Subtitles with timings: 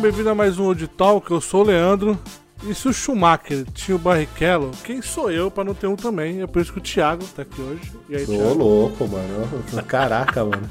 [0.00, 2.18] bem-vindo a mais um Old Talk, eu sou o Leandro.
[2.62, 6.42] E se o Schumacher tinha o Barrichello, quem sou eu pra não ter um também?
[6.42, 7.92] É por isso que o Thiago tá aqui hoje.
[8.08, 8.54] E aí, Ô, Thiago?
[8.54, 9.82] louco, mano.
[9.86, 10.68] Caraca, mano.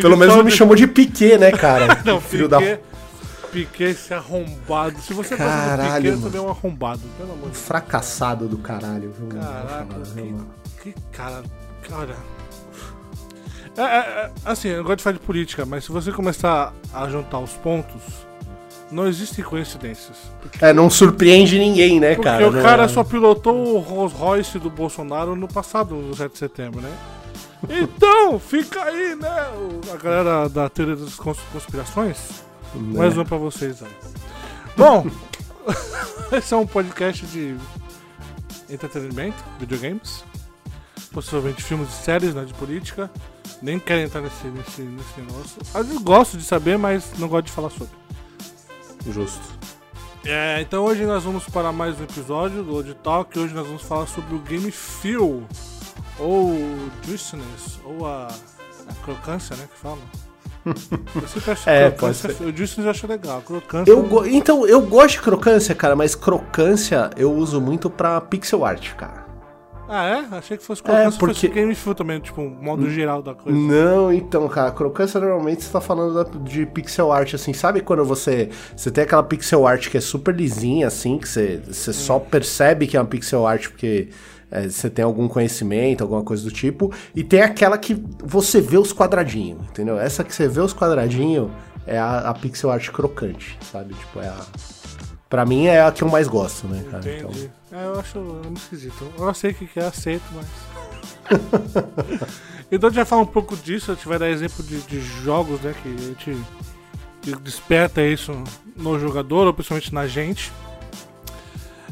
[0.00, 2.02] Pelo menos não me chamou de Piquet, né, cara?
[2.04, 5.00] Não, Filho Piquet, da Piquet esse arrombado.
[5.00, 6.22] Se você Caralho, do Piquet, mano.
[6.22, 7.58] também é um arrombado, pelo amor de Deus.
[7.58, 9.28] fracassado do caralho, viu?
[9.28, 9.94] Caraca,
[10.82, 11.42] que, que cara.
[11.88, 12.16] Cara.
[13.78, 17.08] É, é, é, assim, eu gosto de falar de política, mas se você começar a
[17.08, 18.02] juntar os pontos,
[18.90, 20.16] não existem coincidências.
[20.42, 22.48] Porque, É, não surpreende ninguém, né, porque cara?
[22.48, 26.32] o Não cara é- só pilotou o Rolls Royce do Bolsonaro no passado, no 7
[26.32, 26.92] de setembro, né?
[27.68, 29.48] Então, fica aí, né?
[29.56, 32.16] o- A galera da teoria das cons- conspirações.
[32.74, 32.98] né?
[32.98, 33.88] Mais um pra vocês aí.
[34.76, 35.06] Bom,
[36.32, 37.56] esse é um podcast de
[38.70, 40.24] entretenimento, videogames.
[41.12, 43.10] Possivelmente filmes e séries, né, de política.
[43.62, 45.56] Nem quero entrar nesse, nesse, nesse negócio.
[45.74, 47.92] Às vezes gosto de saber, mas não gosto de falar sobre.
[49.10, 49.40] Justo.
[50.24, 53.38] É, então hoje nós vamos para mais um episódio do Old Talk.
[53.38, 55.42] Hoje nós vamos falar sobre o Game Feel,
[56.18, 56.54] ou
[57.06, 58.28] Juiciness, ou a,
[58.88, 59.98] a crocância, né, que falam.
[60.66, 63.90] Eu sempre acho É, crocância, pode o Juiciness eu acho legal, crocância...
[63.90, 68.66] Eu go- Então, eu gosto de crocância, cara, mas crocância eu uso muito pra pixel
[68.66, 69.26] art, cara.
[69.88, 70.36] Ah, é?
[70.36, 73.34] Achei que fosse crocância, É, porque- fosse Game Feel também, tipo, um modo geral da
[73.34, 73.58] coisa.
[73.58, 78.50] Não, então, cara, crocância normalmente você tá falando de pixel art, assim, sabe quando você,
[78.76, 82.86] você tem aquela pixel art que é super lisinha, assim, que você, você só percebe
[82.86, 84.08] que é uma pixel art porque
[84.50, 88.76] é, você tem algum conhecimento, alguma coisa do tipo, e tem aquela que você vê
[88.76, 89.98] os quadradinhos, entendeu?
[89.98, 91.50] Essa que você vê os quadradinhos
[91.86, 93.94] é a, a pixel art crocante, sabe?
[93.94, 94.36] Tipo, é a...
[95.28, 97.02] Pra mim é a que eu mais gosto, né, cara?
[97.06, 97.50] Então, Entendi.
[97.70, 99.12] É, eu acho muito esquisito.
[99.18, 100.46] Eu sei o que é, aceito, mas.
[102.72, 105.00] então a gente vai falar um pouco disso, a gente vai dar exemplo de, de
[105.22, 105.74] jogos, né?
[105.82, 106.42] Que a gente
[107.20, 108.32] que desperta isso
[108.76, 110.50] no jogador, ou principalmente na gente.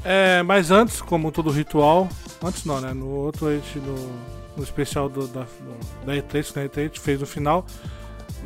[0.04, 2.08] É, mas antes, como todo ritual,
[2.42, 2.94] antes não, né?
[2.94, 4.12] No outro a gente, no,
[4.56, 7.66] no especial do, da, do- da E3, que na E3 a gente fez no final.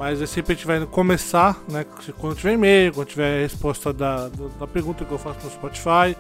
[0.01, 1.85] Mas é sempre a gente vai começar, né?
[2.17, 6.17] Quando tiver e-mail, quando tiver a resposta da, da pergunta que eu faço no Spotify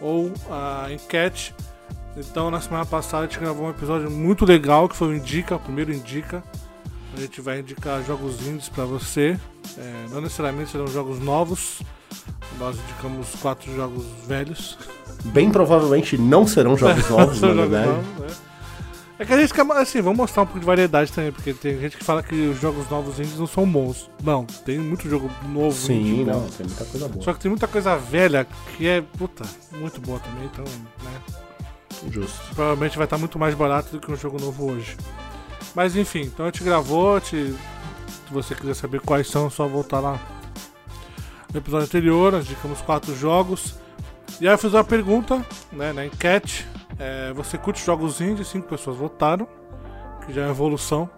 [0.00, 1.52] ou a enquete.
[2.16, 5.56] Então, na semana passada, a gente gravou um episódio muito legal que foi o Indica,
[5.56, 6.40] o primeiro Indica.
[7.12, 9.36] A gente vai indicar jogos indies pra você.
[9.76, 11.82] É, não necessariamente serão jogos novos.
[12.60, 14.78] Nós indicamos quatro jogos velhos.
[15.24, 17.88] bem provavelmente não serão jogos novos, na verdade.
[17.88, 18.49] novos, né?
[19.20, 21.78] É que a gente quer, assim, vamos mostrar um pouco de variedade também, porque tem
[21.78, 24.10] gente que fala que os jogos novos indies não são bons.
[24.24, 26.32] Não, tem muito jogo novo indie Sim, bom.
[26.32, 27.22] não, tem muita coisa boa.
[27.24, 28.46] Só que tem muita coisa velha
[28.78, 30.64] que é, puta, muito boa também, então,
[31.04, 31.20] né?
[32.10, 32.40] Justo.
[32.54, 34.96] Provavelmente vai estar muito mais barato do que um jogo novo hoje.
[35.74, 39.68] Mas enfim, então a gente gravou, gente- se você quiser saber quais são, é só
[39.68, 40.18] voltar lá
[41.52, 43.74] no episódio anterior, nós indicamos quatro jogos.
[44.40, 46.66] E aí eu fiz uma pergunta, né, na enquete.
[47.00, 48.44] É, você curte jogos indie?
[48.44, 49.48] Cinco pessoas votaram,
[50.24, 51.08] que já é evolução.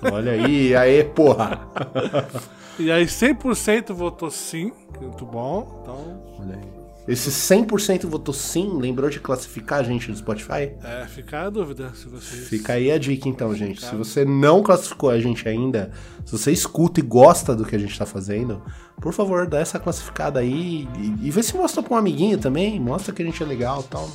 [0.00, 1.68] Olha aí, aí, porra.
[2.78, 5.80] E aí 100% votou sim, é muito bom.
[5.82, 6.76] Então, Olha aí.
[7.08, 10.72] Esse 100% votou sim, lembrou de classificar a gente no Spotify?
[10.82, 12.48] é, fica a dúvida se vocês...
[12.48, 13.80] Fica aí a dica então, gente.
[13.80, 15.92] Se você não classificou a gente ainda,
[16.24, 18.60] se você escuta e gosta do que a gente tá fazendo,
[19.00, 22.78] por favor, dá essa classificada aí e, e vê se mostra pra um amiguinho também,
[22.80, 24.10] mostra que a gente é legal e tal.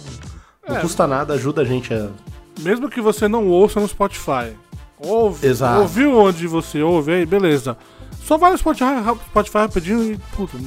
[0.72, 0.82] Não, É.
[0.82, 2.10] custa nada, ajuda a gente a.
[2.60, 4.54] Mesmo que você não ouça no Spotify.
[5.00, 5.82] Ouve, Exato.
[5.82, 7.78] Ouviu onde você ouve aí, beleza.
[8.24, 8.86] Só vai no Spotify,
[9.30, 10.58] Spotify rapidinho e, puta,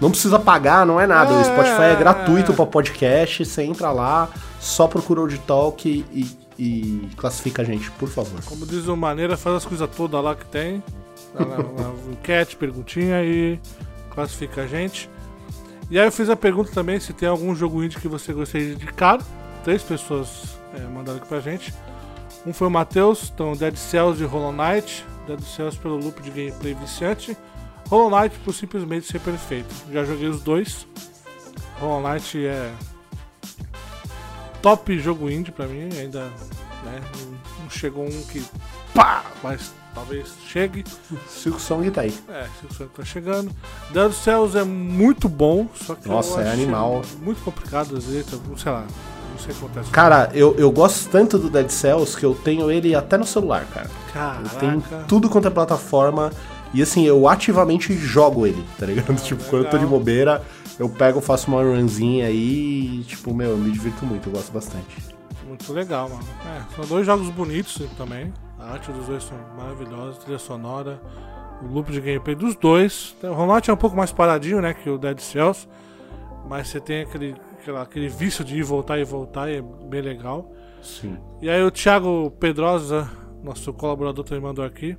[0.00, 1.32] Não precisa pagar, não é nada.
[1.32, 2.54] É, o Spotify é gratuito é.
[2.54, 3.44] pra podcast.
[3.44, 4.28] Você entra lá,
[4.60, 8.40] só procura o Talk e, e classifica a gente, por favor.
[8.44, 10.82] como diz o Maneira, faz as coisas todas lá que tem.
[11.34, 11.44] Lá
[12.12, 13.58] enquete, perguntinha e
[14.10, 15.10] classifica a gente.
[15.90, 18.68] E aí eu fiz a pergunta também se tem algum jogo indie que você gostaria
[18.68, 19.18] de indicar.
[19.64, 21.72] Três pessoas é, mandaram aqui pra gente.
[22.44, 25.04] Um foi o Matheus, então Dead Cells e Hollow Knight.
[25.26, 27.36] Dead Cells pelo loop de gameplay viciante.
[27.88, 29.72] Hollow Knight por simplesmente ser perfeito.
[29.92, 30.86] Já joguei os dois.
[31.78, 32.72] Hollow Knight é
[34.62, 36.30] top jogo indie pra mim, ainda
[36.84, 37.00] né,
[37.60, 38.44] não, chegou um que
[38.94, 40.84] pá, mas talvez chegue.
[41.28, 42.14] Silk Song tá aí.
[42.28, 43.54] É, se o tá chegando.
[43.90, 47.02] Dead Cells é muito bom, só que Nossa, é animal.
[47.20, 48.26] Muito complicado às vezes,
[48.56, 48.86] sei lá,
[49.42, 49.54] sei.
[49.90, 53.66] Cara, eu, eu gosto tanto do Dead Cells que eu tenho ele até no celular,
[53.66, 53.90] cara.
[54.42, 55.04] Eu tenho Caraca.
[55.08, 56.30] tudo quanto é plataforma.
[56.74, 59.14] E assim, eu ativamente jogo ele, tá ligado?
[59.22, 59.98] tipo, quando eu tô de legal.
[59.98, 60.42] bobeira,
[60.78, 64.50] eu pego, faço uma runzinha aí e, tipo, meu, eu me divirto muito, eu gosto
[64.52, 64.96] bastante.
[65.46, 66.24] Muito legal, mano.
[66.46, 68.32] É, são dois jogos bonitos também.
[68.58, 71.00] A arte dos dois são maravilhosa, trilha sonora.
[71.60, 73.14] o loop de gameplay dos dois.
[73.22, 75.68] O Rollout é um pouco mais paradinho, né, que o Dead Cells,
[76.48, 80.00] mas você tem aquele, aquela, aquele vício de ir voltar e voltar, e é bem
[80.02, 80.52] legal.
[80.82, 81.16] Sim.
[81.40, 83.08] E aí o Thiago Pedrosa,
[83.42, 84.96] nosso colaborador, também mandou aqui.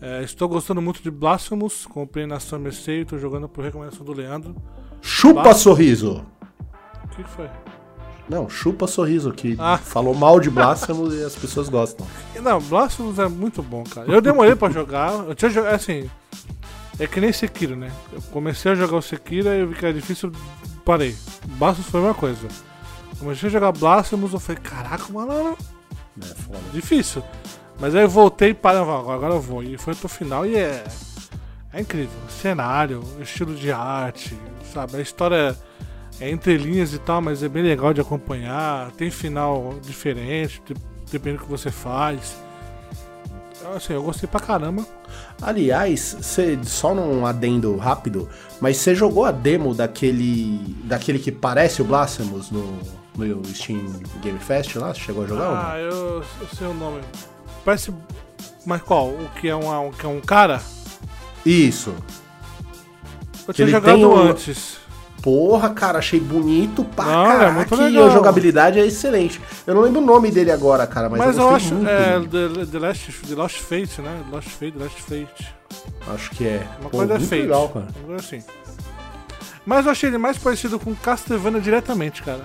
[0.00, 4.04] É, estou gostando muito de Blasphemous, comprei na Summer Sale e estou jogando por recomendação
[4.04, 4.54] do Leandro.
[5.02, 6.24] Chupa Blas- sorriso!
[7.04, 7.50] O que, que foi?
[8.28, 9.76] Não, chupa sorriso, que Ah.
[9.76, 12.06] falou mal de Blasphemous e as pessoas gostam.
[12.40, 14.10] Não, Blasphemous é muito bom, cara.
[14.10, 15.12] Eu demorei pra jogar.
[15.28, 16.08] Eu tinha jogado, assim.
[16.98, 17.90] É que nem Sekiro, né?
[18.12, 20.30] Eu comecei a jogar o Sekiro e eu vi que era difícil,
[20.80, 21.14] parei.
[21.46, 22.48] Blasphemous foi a mesma coisa.
[23.18, 25.56] Comecei a jogar Blasphemous, eu falei, caraca, mano,
[26.20, 26.58] É foda.
[26.72, 27.22] difícil.
[27.78, 29.62] Mas aí eu voltei e parei, agora eu vou.
[29.62, 30.84] E foi pro final e é.
[31.72, 32.10] É incrível.
[32.28, 34.36] Cenário, estilo de arte,
[34.74, 34.96] sabe?
[34.96, 35.56] A história
[36.20, 38.90] é entre linhas e tal, mas é bem legal de acompanhar.
[38.92, 40.74] Tem final diferente, de-
[41.10, 42.36] dependendo do que você faz.
[43.70, 44.84] Então, Assim, eu gostei pra caramba.
[45.40, 48.28] Aliás, cê, só num adendo rápido,
[48.60, 52.78] mas você jogou a demo daquele daquele que parece o Blasphemous no,
[53.16, 53.86] no Steam
[54.20, 54.92] Game Fest lá?
[54.92, 55.72] Você chegou a jogar?
[55.72, 57.00] Ah, eu, eu sei o nome.
[57.64, 57.94] Parece.
[58.66, 59.06] Mas qual?
[59.08, 60.60] O que é, uma, o que é um cara?
[61.46, 61.94] Isso.
[63.46, 64.79] Eu tinha Ele jogado o- antes.
[65.22, 67.76] Porra, cara, achei bonito pra Não, é caraca.
[67.76, 69.40] muito e a jogabilidade é excelente.
[69.66, 71.74] Eu não lembro o nome dele agora, cara, mas, Mas, eu eu acho.
[71.74, 71.88] muito.
[71.88, 72.48] É, dele.
[72.54, 74.22] The, The, Last, The Lost Fate, né?
[74.32, 75.54] Lost Fate, The Last Fate.
[76.14, 76.66] Acho que é.
[76.80, 77.42] Uma Pô, coisa é Fate.
[77.42, 77.86] legal, cara.
[77.98, 78.42] Uma coisa assim.
[79.66, 82.40] Mas eu achei ele mais parecido com Castlevania diretamente, cara.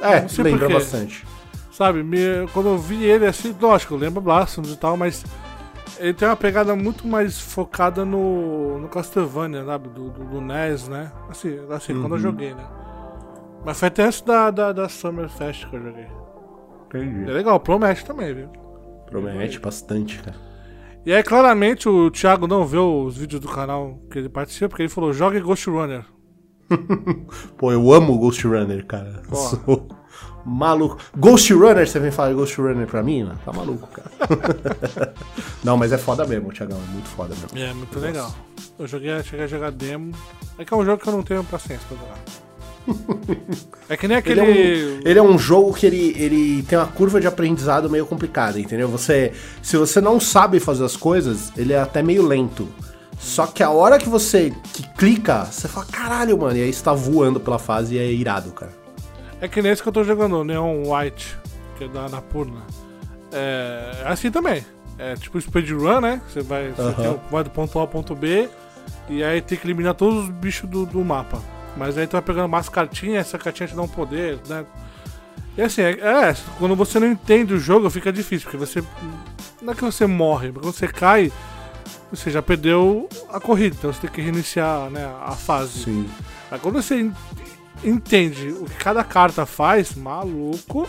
[0.00, 1.24] É, lembra bastante.
[1.70, 5.22] Sabe, me- quando eu vi ele assim, lógico, eu lembro Blasphemous e tal, mas
[5.98, 9.88] ele tem uma pegada muito mais focada no, no Castlevania, sabe?
[9.88, 11.12] Do, do, do NES, né?
[11.28, 12.18] Assim, assim quando eu Uhum.
[12.18, 12.66] joguei, né?
[13.64, 16.06] Mas foi até antes da, da, da Summer Fest que eu joguei.
[17.24, 17.30] É Entendi.
[17.30, 18.50] legal, promete também, viu?
[19.06, 20.36] Promete bastante, cara.
[21.06, 24.82] E aí, claramente, o Thiago não vê os vídeos do canal que ele participa, porque
[24.82, 26.04] ele falou: jogue Ghost Runner.
[27.56, 29.22] Pô, eu amo Ghost Runner, cara.
[29.32, 29.88] Sou
[30.44, 30.98] maluco.
[31.16, 33.24] Ghost Runner, você vem falar Ghost Runner pra mim?
[33.24, 33.38] Mano?
[33.44, 35.14] Tá maluco, cara.
[35.64, 36.78] não, mas é foda mesmo, Thiagão.
[36.78, 37.58] É muito foda mesmo.
[37.58, 38.34] É, muito legal.
[38.78, 40.12] Eu joguei, cheguei a jogar demo.
[40.58, 42.18] É que é um jogo que eu não tenho paciência pra jogar.
[43.88, 44.40] É que nem Ele aquele.
[44.40, 48.04] é, um, ele é um jogo que ele, ele tem uma curva de aprendizado meio
[48.04, 48.88] complicada, entendeu?
[48.88, 49.32] Você,
[49.62, 52.68] se você não sabe fazer as coisas, ele é até meio lento.
[53.16, 56.82] Só que a hora que você que clica, você fala, caralho, mano, e aí você
[56.82, 58.72] tá voando pela fase e é irado, cara.
[59.40, 61.36] É que nem esse que eu tô jogando, o Neon White,
[61.76, 62.62] que é da Anapurna.
[63.32, 64.64] É é assim também.
[64.98, 66.22] É tipo speedrun, né?
[66.28, 68.48] Você vai, você vai do ponto A ao ponto B
[69.08, 71.40] e aí tem que eliminar todos os bichos do, do mapa.
[71.76, 74.64] Mas aí tu vai pegando mais cartinhas, essa cartinha te dá um poder, né?
[75.58, 78.82] E assim, é, é, quando você não entende o jogo fica difícil, porque você.
[79.60, 81.32] Não é que você morre, mas quando você cai,
[82.10, 85.84] você já perdeu a corrida, então você tem que reiniciar né, a fase.
[85.84, 86.08] Sim.
[86.50, 87.10] Aí quando você
[87.84, 90.86] entende o que cada carta faz, maluco,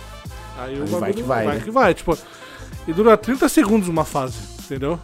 [0.58, 1.62] aí, o Aí vai que vai, vai né?
[1.64, 1.94] que vai.
[1.94, 2.18] Tipo,
[2.88, 5.00] e dura 30 segundos uma fase, entendeu?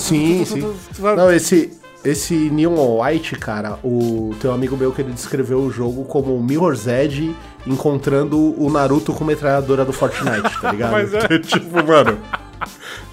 [0.00, 0.74] Sim, sim.
[1.16, 6.04] Não, esse, esse Neon White, cara, o teu amigo meu que ele descreveu o jogo
[6.04, 7.34] como Mirror's Edge
[7.66, 10.92] encontrando o Naruto com metralhadora do Fortnite, tá ligado?
[10.92, 11.38] Mas é.
[11.40, 12.18] tipo, mano,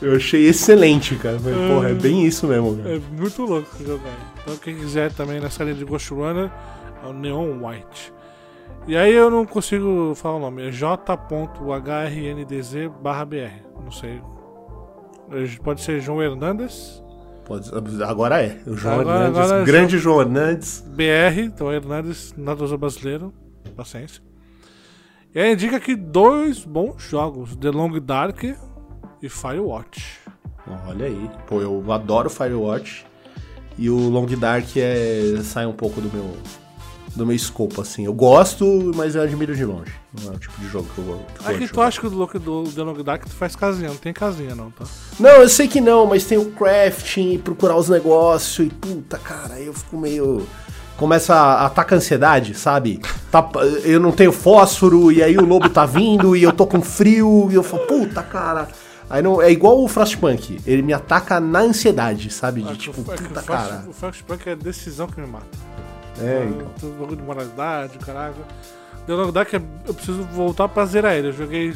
[0.02, 1.40] eu achei excelente, cara.
[1.40, 2.96] Falei, Porra, é bem isso mesmo, cara.
[2.96, 4.04] É muito louco esse jogo.
[4.42, 6.50] Então quem quiser também nessa linha de Ghost Runner, é
[7.08, 8.14] o Neon White.
[8.88, 13.52] E aí eu não consigo falar o nome, é j.hrndz barra br.
[13.84, 14.22] Não sei.
[15.64, 17.02] Pode ser João Hernandes,
[17.46, 17.70] Pode-
[18.04, 18.60] agora é.
[18.68, 20.84] O João Agora- Hernandes, agora é grande João Hernandes.
[20.88, 23.34] BR, então Hernandes, nadador brasileiro,
[23.76, 24.22] paciência.
[25.34, 30.20] E aí indica aqui dois bons jogos, The Long Dark e Firewatch.
[30.88, 31.30] Olha aí.
[31.48, 33.06] Pô, eu adoro Firewatch.
[33.78, 36.34] E o Long Dark é sai um pouco do meu
[37.16, 38.06] do meu escopo, assim.
[38.06, 39.92] Eu gosto, mas eu admiro de longe.
[40.22, 42.00] Não é o tipo de jogo que eu, go- que eu Aqui gosto tu acha
[42.00, 44.86] que o do, do The Long Dark tu faz casinha, não tem casinha não, tá?
[45.20, 49.60] Não, eu sei que não, mas tem o crafting, procurar os negócios e puta, cara,
[49.60, 50.46] eu fico meio.
[50.98, 53.00] Começa a atacar a ansiedade, sabe?
[53.32, 53.50] Tá-
[53.84, 57.48] eu não tenho fósforo, e aí o lobo tá vindo, e eu tô com frio,
[57.52, 58.68] e eu falo, puta, cara.
[59.10, 62.62] Aí não, é igual o Frostpunk, ele me ataca na ansiedade, sabe?
[62.62, 63.84] De tipo, o- é puta, o cara.
[63.90, 65.48] O Fast Punk é a decisão que me mata.
[66.20, 66.90] É, Eu- então.
[66.90, 68.36] Um bagulho de moralidade, caraca.
[69.08, 71.30] The Long Dark é, eu preciso voltar pra zerar ele.
[71.30, 71.74] Eu joguei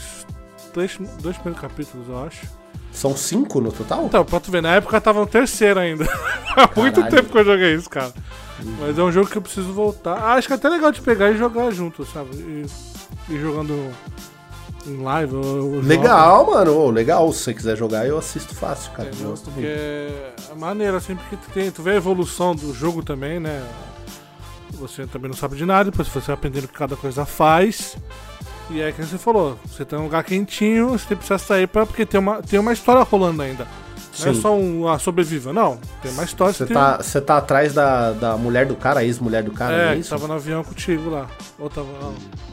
[0.74, 2.46] três, dois primeiros capítulos, eu acho.
[2.92, 4.06] São cinco no total?
[4.06, 6.06] Então, pra tu ver, na época tava no terceiro ainda.
[6.56, 8.14] Há muito tempo que eu joguei isso, cara.
[8.80, 10.18] Mas é um jogo que eu preciso voltar.
[10.18, 12.36] Ah, acho que é até legal de pegar e jogar junto, sabe?
[12.38, 12.66] E,
[13.34, 13.92] e jogando
[14.88, 15.34] em live.
[15.34, 15.42] Eu,
[15.76, 16.52] eu legal, jogo.
[16.54, 16.78] mano.
[16.78, 17.30] Oh, legal.
[17.34, 19.10] Se você quiser jogar, eu assisto fácil, cara.
[19.10, 19.32] Entendeu?
[19.32, 23.42] gosto porque é maneiro, assim, porque tu, tem, tu vê a evolução do jogo também,
[23.42, 23.62] né?
[24.76, 27.98] Você também não sabe de nada, depois você vai aprendendo o que cada coisa faz.
[28.70, 32.06] E é que você falou, você tem um lugar quentinho, você precisa sair pra, porque
[32.06, 33.68] tem uma, tem uma história rolando ainda.
[34.20, 35.78] Não é só um ah, sobreviva, não.
[36.02, 36.54] Tem uma história.
[36.54, 39.94] Você tá, você tá atrás da, da mulher do cara, a ex-mulher do cara, é,
[39.94, 40.10] é isso?
[40.10, 41.28] tava no avião contigo lá.
[41.60, 41.88] Ou tava.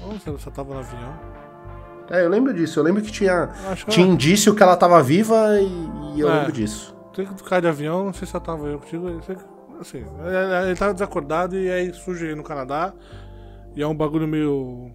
[0.05, 1.15] Ou você tava no avião.
[2.11, 2.81] É, eu lembro disso.
[2.81, 3.49] Eu lembro que tinha,
[3.89, 6.95] tinha indício que ela tava viva e, e eu é, lembro disso.
[7.15, 9.09] Tem que ficar de avião, não sei se ela tava eu contigo.
[9.83, 10.05] Assim,
[10.67, 12.93] ele tava desacordado e aí surge no Canadá.
[13.75, 14.93] E é um bagulho meio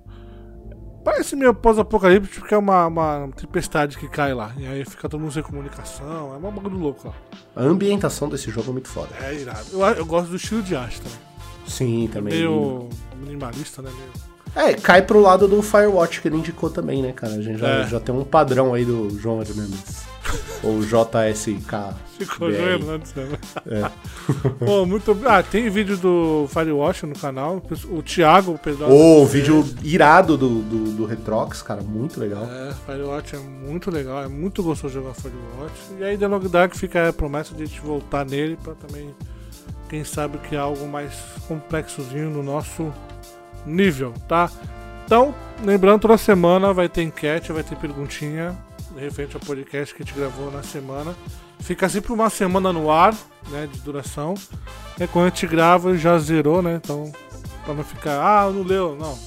[1.07, 4.51] Parece meio pós-apocalíptico, porque é uma, uma tempestade que cai lá.
[4.57, 6.33] E aí fica todo mundo sem comunicação.
[6.33, 7.13] É um bagulho louco lá.
[7.55, 9.07] A ambientação desse jogo é muito foda.
[9.21, 9.67] É irado.
[9.71, 11.17] Eu, eu gosto do estilo de arte também.
[11.65, 12.33] Sim, também.
[12.33, 13.89] É meio minimalista, né?
[13.89, 14.67] Meio...
[14.67, 17.35] É, cai pro lado do Firewatch que ele indicou também, né, cara?
[17.35, 17.87] A gente já, é.
[17.87, 20.03] já tem um padrão aí do João Hernandes.
[20.63, 21.95] Ou JSK.
[22.17, 23.27] Ficou doendo antes, né?
[23.67, 23.91] É.
[24.65, 25.17] Pô, muito.
[25.25, 27.61] Ah, tem vídeo do Firewatch no canal.
[27.89, 28.89] O Thiago, o Pedro.
[28.89, 31.81] Ô, oh, vídeo irado do, do, do, Retrox, cara.
[31.81, 32.43] Muito legal.
[32.45, 34.23] É, Firewatch é muito legal.
[34.23, 35.79] É muito gostoso jogar Firewatch.
[35.99, 39.13] E aí, The Long Dark fica a promessa de a gente voltar nele pra também.
[39.87, 41.13] Quem sabe que é algo mais
[41.47, 42.91] complexozinho no nosso
[43.65, 44.49] nível, tá?
[45.05, 48.57] Então, lembrando, toda semana vai ter enquete, vai ter perguntinha
[48.95, 51.15] referente ao podcast que a gente gravou na semana.
[51.59, 53.15] Fica sempre uma semana no ar,
[53.49, 54.35] né, de duração.
[54.99, 56.75] É quando a gente grava já zerou, né?
[56.75, 57.11] Então,
[57.65, 59.17] pra não ficar, ah, não leu, não.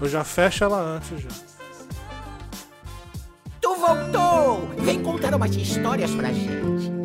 [0.00, 1.28] Eu já fecho ela antes já.
[3.60, 4.68] Tu voltou!
[4.78, 6.98] Vem contar umas histórias pra gente.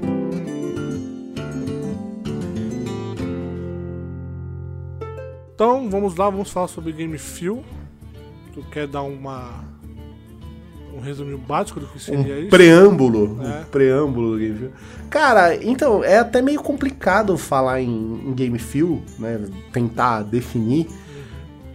[5.56, 7.63] Então, vamos lá, vamos falar sobre Game Feel.
[8.54, 9.73] Tu quer dar uma
[10.96, 12.50] um resumo básico do que seria um isso?
[12.50, 13.40] Preâmbulo.
[13.42, 13.62] É.
[13.62, 14.72] Um preâmbulo do Game Feel.
[15.10, 19.42] Cara, então, é até meio complicado falar em, em Game Feel, né?
[19.72, 20.88] Tentar definir.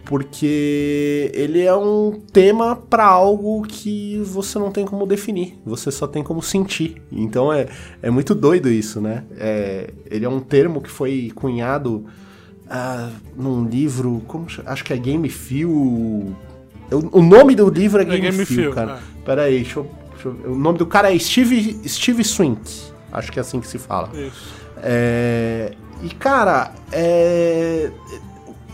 [0.05, 6.07] Porque ele é um tema para algo que você não tem como definir, você só
[6.07, 6.99] tem como sentir.
[7.11, 7.67] Então é,
[8.01, 9.23] é muito doido isso, né?
[9.37, 12.07] É, ele é um termo que foi cunhado
[12.65, 16.35] uh, num livro, como, acho que é Game Feel
[16.91, 18.93] o nome do livro é Game, é Game Feel, Feel, cara.
[18.93, 19.25] É.
[19.25, 22.89] Pera aí, deixa eu, deixa eu, O nome do cara é Steve, Steve Swink.
[23.11, 24.09] Acho que é assim que se fala.
[24.13, 24.53] Isso.
[24.81, 27.91] É, e, cara, é,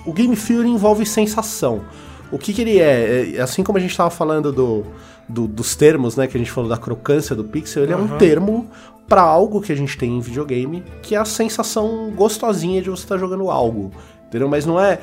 [0.06, 1.84] o Game Feel envolve sensação.
[2.32, 3.36] O que, que ele é?
[3.36, 3.42] é?
[3.42, 4.86] Assim como a gente estava falando do,
[5.28, 6.28] do, dos termos, né?
[6.28, 8.02] Que a gente falou da crocância do pixel, ele uhum.
[8.02, 8.70] é um termo
[9.08, 13.04] para algo que a gente tem em videogame, que é a sensação gostosinha de você
[13.04, 13.92] estar tá jogando algo
[14.28, 14.48] entendeu?
[14.48, 15.00] Mas não é,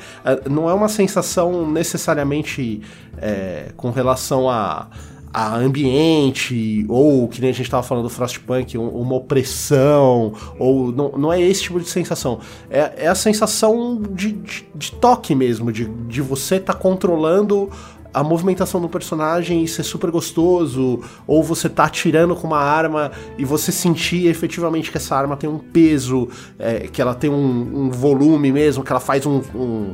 [0.49, 2.81] não é uma sensação necessariamente
[3.17, 4.87] é, com relação a,
[5.33, 11.11] a ambiente, ou que nem a gente estava falando do Frostpunk, uma opressão, ou não,
[11.13, 12.39] não é esse tipo de sensação.
[12.69, 17.71] É, é a sensação de, de, de toque mesmo, de, de você estar tá controlando
[18.13, 23.43] a movimentação do personagem ser super gostoso, ou você tá atirando com uma arma e
[23.43, 26.29] você sentir efetivamente que essa arma tem um peso,
[26.59, 29.93] é, que ela tem um, um, volume mesmo, que ela faz um, um,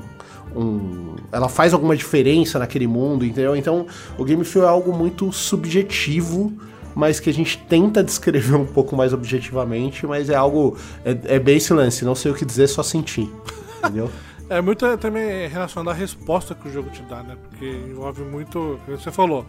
[0.54, 3.56] um, ela faz alguma diferença naquele mundo, entendeu?
[3.56, 6.52] Então, o Game Feel é algo muito subjetivo,
[6.94, 11.40] mas que a gente tenta descrever um pouco mais objetivamente, mas é algo é, é
[11.40, 13.32] bem esse lance, não sei o que dizer, só sentir,
[13.80, 14.10] entendeu?
[14.50, 17.38] É muito é, também relacionado à resposta que o jogo te dá, né?
[17.40, 19.46] Porque envolve muito, como você falou,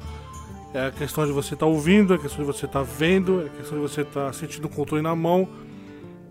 [0.75, 2.87] é a questão de você estar tá ouvindo, é a questão de você estar tá
[2.99, 5.49] vendo, é a questão de você estar tá sentindo o controle na mão.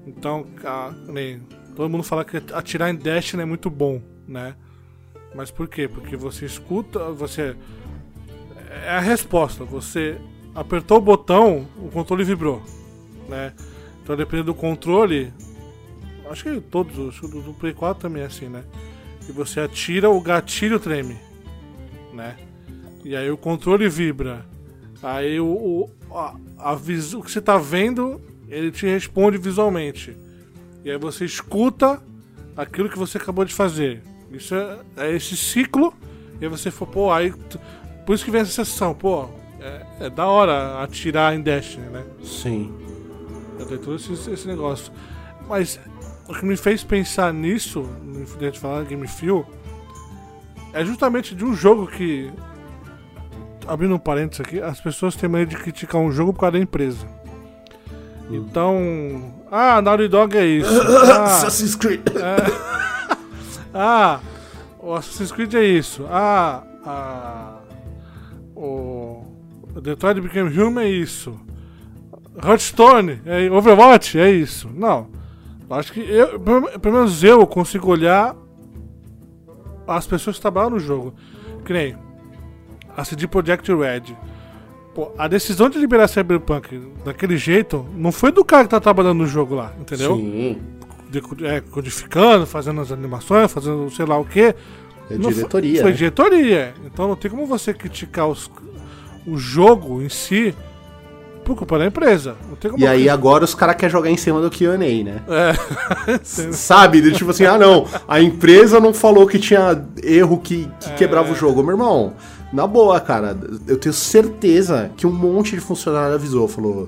[0.06, 0.94] Então, a,
[1.76, 4.56] todo mundo fala que atirar em Destiny é muito bom, né?
[5.34, 5.88] Mas por quê?
[5.88, 7.56] Porque você escuta, você.
[8.86, 9.64] É a resposta.
[9.66, 10.22] Você
[10.54, 12.62] apertou o botão, o controle vibrou,
[13.28, 13.54] né?
[14.04, 15.34] Então, dependendo do controle,
[16.30, 18.64] Acho que todos, acho que do, do Play 4 também é assim, né?
[19.28, 21.18] E você atira, o gatilho treme,
[22.14, 22.38] né?
[23.04, 24.46] E aí o controle vibra.
[25.02, 30.16] Aí o, o, a, a o que você tá vendo, ele te responde visualmente.
[30.84, 32.02] E aí você escuta
[32.56, 34.04] aquilo que você acabou de fazer.
[34.32, 35.94] Isso é, é esse ciclo.
[36.40, 37.34] E aí você for, pô, aí.
[38.06, 42.04] Por isso que vem essa sensação, pô, é, é da hora atirar em Destiny, né?
[42.24, 42.74] Sim.
[43.58, 44.92] Eu tenho todo esse, esse negócio.
[45.48, 45.80] Mas
[46.30, 47.90] o que me fez pensar nisso,
[48.38, 49.44] de falar Game Feel,
[50.72, 52.32] é justamente de um jogo que.
[53.68, 56.60] Abrindo um parênteses aqui, as pessoas têm medo de criticar um jogo por causa da
[56.60, 57.06] empresa.
[58.30, 59.34] Então.
[59.52, 60.70] Ah, Naughty Dog é isso.
[61.12, 62.02] Ah, Assassin's Creed.
[62.16, 63.18] É,
[63.74, 64.20] ah,
[64.80, 66.06] o Assassin's Creed é isso.
[66.10, 67.58] Ah, ah
[68.56, 69.24] o
[69.82, 71.40] Detroit Become Human é isso.
[72.44, 74.70] Hearthstone, é, Overwatch é isso.
[74.70, 75.19] Não.
[75.70, 78.36] Acho que eu, pelo menos eu consigo olhar
[79.88, 81.14] as pessoas que trabalham no jogo.
[81.64, 81.96] Que nem
[82.96, 84.16] a CD Projekt Red.
[84.94, 89.20] Pô, a decisão de liberar Cyberpunk daquele jeito não foi do cara que tá trabalhando
[89.20, 90.16] no jogo lá, entendeu?
[90.16, 90.60] Sim.
[91.10, 94.56] De- é, codificando, fazendo as animações, fazendo sei lá o que.
[95.10, 95.82] É diretoria.
[95.82, 95.98] Foi né?
[95.98, 96.74] diretoria.
[96.86, 98.50] Então não tem como você criticar os,
[99.26, 100.54] o jogo em si
[101.50, 102.36] por culpa da empresa.
[102.78, 105.22] E aí agora os caras querem jogar em cima do Q&A, né?
[105.28, 106.20] É.
[106.24, 107.12] Sabe?
[107.12, 111.36] Tipo assim, ah não, a empresa não falou que tinha erro que, que quebrava o
[111.36, 111.64] jogo.
[111.64, 112.14] Meu irmão,
[112.54, 113.36] na boa, cara,
[113.68, 116.88] eu tenho certeza que um monte de funcionário avisou, falou,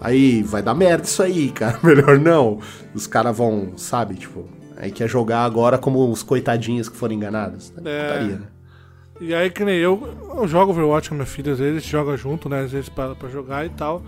[0.00, 2.58] aí vai dar merda isso aí, cara, melhor não.
[2.94, 4.44] Os caras vão, sabe, tipo,
[4.76, 7.72] aí quer jogar agora como os coitadinhos que foram enganados.
[7.82, 8.06] É.
[8.06, 8.46] Putaria, né?
[9.24, 11.92] E aí, que nem eu, eu jogo Overwatch com minha filha, às vezes a gente
[11.92, 12.62] joga junto, né?
[12.62, 14.02] Às vezes para pra jogar e tal.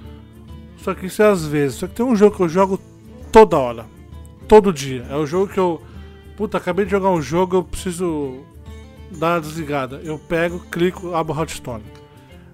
[0.78, 1.76] Só que isso é às vezes.
[1.76, 2.80] Só que tem um jogo que eu jogo
[3.30, 3.86] toda hora.
[4.48, 5.06] Todo dia.
[5.08, 5.80] É o jogo que eu.
[6.36, 8.40] Puta, acabei de jogar um jogo, eu preciso
[9.12, 10.00] dar uma desligada.
[10.02, 11.84] Eu pego, clico, abro o Hearthstone.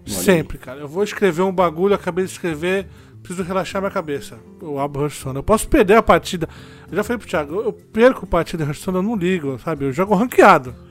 [0.04, 0.80] Sempre, cara.
[0.80, 2.86] Eu vou escrever um bagulho, acabei de escrever,
[3.22, 4.38] preciso relaxar minha cabeça.
[4.60, 5.36] Eu abro o Hearthstone.
[5.36, 6.46] Eu posso perder a partida.
[6.90, 9.86] Eu já falei pro Thiago, eu perco partida de Hearthstone, eu não ligo, sabe?
[9.86, 10.89] Eu jogo ranqueado.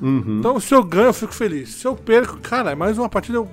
[0.00, 0.38] Uhum.
[0.38, 1.74] Então, se eu ganho, eu fico feliz.
[1.74, 3.48] Se eu perco, cara, é mais uma partida, eu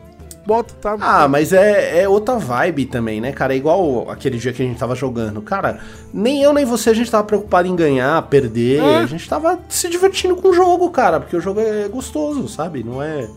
[0.48, 0.96] boto, tá?
[1.01, 3.54] Ah, mas é, é outra vibe também, né, cara?
[3.54, 5.42] É igual aquele dia que a gente tava jogando.
[5.42, 5.82] Cara,
[6.13, 8.82] nem eu nem você a gente tava preocupado em ganhar, perder.
[8.82, 8.98] É.
[9.00, 11.20] A gente tava se divertindo com o jogo, cara.
[11.20, 12.84] Porque o jogo é gostoso, sabe?
[12.84, 13.30] Não é.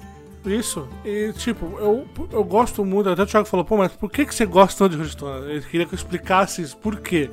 [0.47, 0.89] Isso.
[1.05, 3.11] E, tipo, eu, eu gosto muito.
[3.11, 5.51] Até o Thiago falou, pô, mas por que, que você gosta tanto de Hearthstone?
[5.51, 6.77] Ele queria que eu explicasse isso.
[6.77, 7.29] Por quê?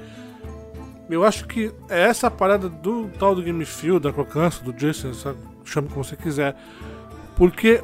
[1.10, 5.14] Eu acho que é essa parada do tal do Game Feel, da Crocância, do Jason,
[5.14, 5.38] sabe?
[5.68, 6.56] Chame como você quiser.
[7.36, 7.82] Porque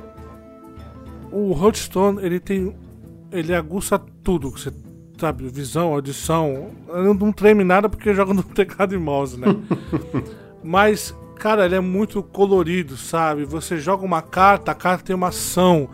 [1.31, 2.75] o Hearthstone, ele tem.
[3.31, 4.51] Ele aguça tudo.
[4.51, 4.71] que Você
[5.17, 6.71] sabe, visão, audição.
[6.87, 9.47] Eu não treme nada porque joga no teclado e mouse, né?
[10.63, 13.45] Mas, cara, ele é muito colorido, sabe?
[13.45, 15.89] Você joga uma carta, a carta tem uma ação.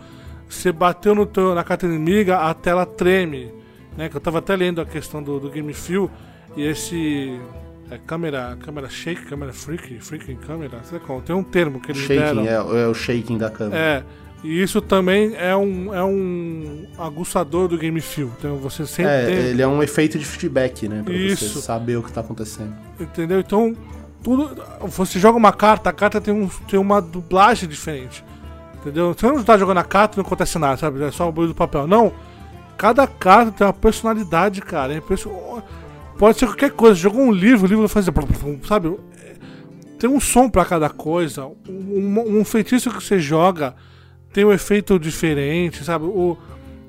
[0.47, 3.53] Você bateu no teu, na carta inimiga, a tela treme.
[3.95, 4.09] Né?
[4.09, 6.09] Que eu tava até lendo a questão do, do Game Feel.
[6.57, 7.39] E esse.
[7.91, 11.21] É câmera, câmera shake, câmera freak, freaking câmera, sei como.
[11.21, 12.43] Tem um termo que eles deram.
[12.45, 13.77] Shaking, é, é o shaking da câmera.
[13.81, 14.03] É,
[14.43, 18.31] e isso também é um, é um aguçador do Game Feel.
[18.37, 21.01] Então você sempre É, tem, ele é um efeito de feedback, né?
[21.03, 21.49] Pra Isso.
[21.49, 22.73] você saber o que tá acontecendo.
[22.99, 23.39] entendeu?
[23.39, 23.75] Então,
[24.23, 24.55] tudo.
[24.81, 28.23] Você joga uma carta, a carta tem, um, tem uma dublagem diferente.
[28.75, 29.13] Entendeu?
[29.17, 31.03] Você não tá jogando a carta não acontece nada, sabe?
[31.03, 31.87] É só o barulho do papel.
[31.87, 32.13] Não.
[32.77, 34.93] Cada carta tem uma personalidade, cara.
[34.93, 35.59] É impression-
[36.19, 36.95] Pode ser qualquer coisa.
[36.99, 38.13] Jogou um livro, o livro vai fazer.
[38.67, 38.95] Sabe?
[39.97, 41.45] Tem um som pra cada coisa.
[41.45, 43.73] Um, um- um feitiço que você joga
[44.33, 46.05] tem um efeito diferente, sabe?
[46.05, 46.37] O-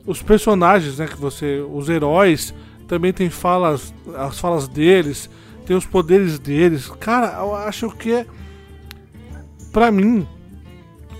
[0.05, 2.53] os personagens, né, que você, os heróis
[2.89, 5.31] também tem falas, as falas deles,
[5.65, 6.89] tem os poderes deles.
[6.99, 8.27] Cara, eu acho que é
[9.73, 10.27] pra mim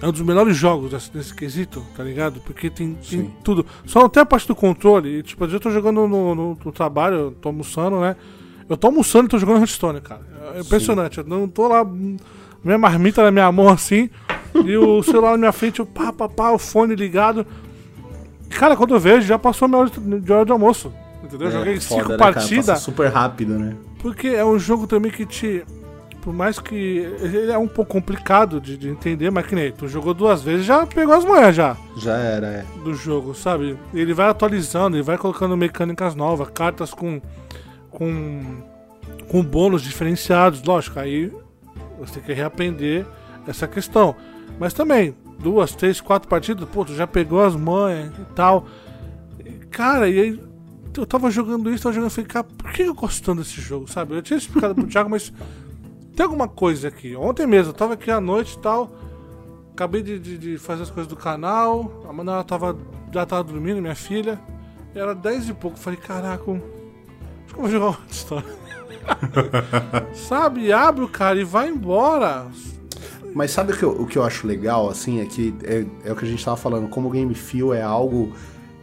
[0.03, 2.41] é um dos melhores jogos desse, desse quesito, tá ligado?
[2.41, 3.31] Porque tem, tem Sim.
[3.45, 3.67] tudo.
[3.85, 5.19] Só não tem a parte do controle.
[5.19, 8.17] E, tipo, às vezes eu tô jogando no, no- no trabalho, eu tô almoçando, né?
[8.69, 10.23] Eu tô almoçando e tô jogando Hearthstone, cara.
[10.55, 11.19] É impressionante.
[11.19, 14.09] Eu não tô lá, minha marmita na minha mão assim,
[14.65, 17.47] e o celular na minha frente, eu pá, pá, pá, o fone ligado.
[18.51, 20.93] Cara, quando eu vejo, já passou a minha hora de, hora de almoço.
[21.23, 21.49] Entendeu?
[21.49, 22.79] Eu É, joguei foda, cinco né, partidas.
[22.81, 23.77] Super rápido, né?
[24.01, 25.63] Porque é um jogo também que te.
[26.21, 26.75] Por mais que.
[26.75, 30.67] Ele é um pouco complicado de, de entender, mas que nem tu jogou duas vezes
[30.67, 32.65] já pegou as manhas já Já era, é.
[32.85, 33.79] do jogo, sabe?
[33.95, 37.21] Ele vai atualizando, ele vai colocando mecânicas novas, cartas com.
[37.91, 38.63] com.
[39.29, 41.33] com bônus diferenciados, lógico, aí
[41.99, 43.07] você tem que reaprender
[43.47, 44.15] essa questão.
[44.59, 48.67] Mas também, duas, três, quatro partidas, pô, tu já pegou as manhas e tal.
[49.71, 50.41] Cara, e aí
[50.97, 53.61] eu tava jogando isso, tava jogando, eu falei, cara, por que eu gosto tanto desse
[53.61, 54.15] jogo, sabe?
[54.15, 55.33] Eu tinha explicado pro Thiago, mas
[56.21, 57.17] tem alguma coisa aqui.
[57.17, 58.91] Ontem mesmo, eu tava aqui à noite e tal,
[59.73, 62.77] acabei de, de- de fazer as coisas do canal, a Manuela tava,
[63.11, 64.39] já tava dormindo, minha filha,
[64.95, 66.61] era 10 e pouco, falei, caraca, acho
[67.49, 68.45] que eu vou jogar uma história.
[70.13, 72.49] sabe, abre o cara e vai embora.
[73.35, 76.13] Mas sabe o que, eu, o que eu acho legal, assim, é que é, é
[76.13, 78.35] o que a gente tava falando, como o game feel é algo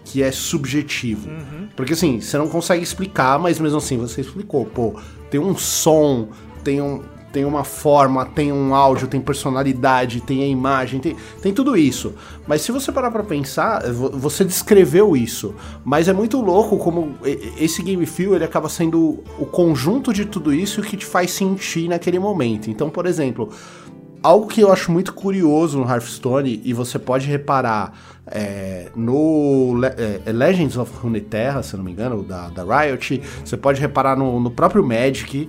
[0.04, 1.30] que é subjetivo.
[1.76, 6.30] Porque assim, você não consegue explicar, mas mesmo assim você explicou, pô, tem um som,
[6.64, 7.04] tem um.
[7.38, 12.16] Tem uma forma, tem um áudio, tem personalidade, tem a imagem, tem, tem tudo isso.
[12.48, 15.54] Mas se você parar pra pensar, vo- você descreveu isso.
[15.86, 17.14] Mas é muito louco como
[17.60, 21.88] esse game feel ele acaba sendo o conjunto de tudo isso que te faz sentir
[21.88, 22.72] naquele momento.
[22.72, 23.52] Então, por exemplo,
[24.24, 27.94] algo que eu acho muito curioso no Hearthstone, e você pode reparar
[28.26, 29.90] é, no Le
[30.26, 34.40] é, Legends of Runeterra, se não me engano, da, da Riot, você pode reparar no,
[34.40, 35.48] no próprio Magic,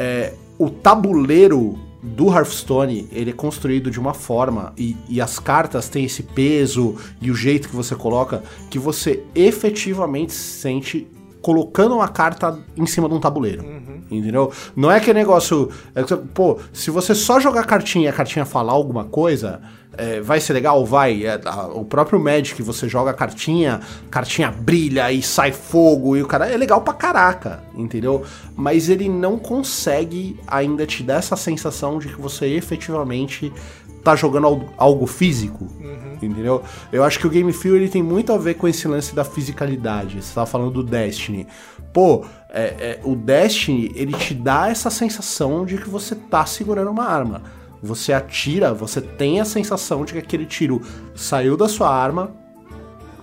[0.00, 5.88] é, o tabuleiro do Hearthstone, ele é construído de uma forma e, e, as cartas
[5.88, 11.06] têm esse peso e o jeito que você coloca que você efetivamente se sente
[11.42, 13.64] colocando uma carta em cima de um tabuleiro.
[13.64, 14.00] Uhum.
[14.10, 14.52] Entendeu?
[14.76, 15.70] Não é aquele negócio.
[15.94, 16.02] É,
[16.34, 19.60] pô, se você só jogar cartinha e a cartinha falar alguma coisa,
[19.96, 20.84] é, vai ser legal?
[20.84, 21.24] Vai.
[21.24, 26.22] É, a, o próprio Magic, você joga a cartinha, cartinha brilha e sai fogo e
[26.22, 26.50] o cara.
[26.50, 28.24] É legal pra caraca, entendeu?
[28.56, 33.52] Mas ele não consegue ainda te dar essa sensação de que você efetivamente
[34.02, 36.14] tá jogando algo, físico, uhum.
[36.20, 36.62] entendeu?
[36.92, 39.24] Eu acho que o Game Feel ele tem muito a ver com esse lance da
[39.24, 40.22] fisicalidade.
[40.22, 41.46] Você tava falando do Destiny.
[41.92, 46.90] Pô, é, é, o Destiny ele te dá essa sensação de que você tá segurando
[46.90, 47.42] uma arma.
[47.82, 50.80] Você atira, você tem a sensação de que aquele tiro
[51.14, 52.32] saiu da sua arma,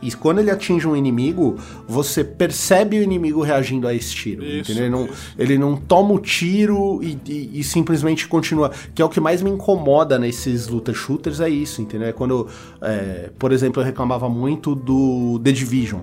[0.02, 1.58] e quando ele atinge um inimigo,
[1.88, 4.44] você percebe o inimigo reagindo a esse tiro.
[4.46, 8.72] Isso, ele, não, ele não toma o tiro e, e, e, simplesmente continua.
[8.96, 12.08] Que é o que mais me incomoda nesses looter shooters, é isso, entendeu?
[12.08, 12.48] É quando,
[12.82, 16.02] é, por exemplo, eu reclamava muito do The Division.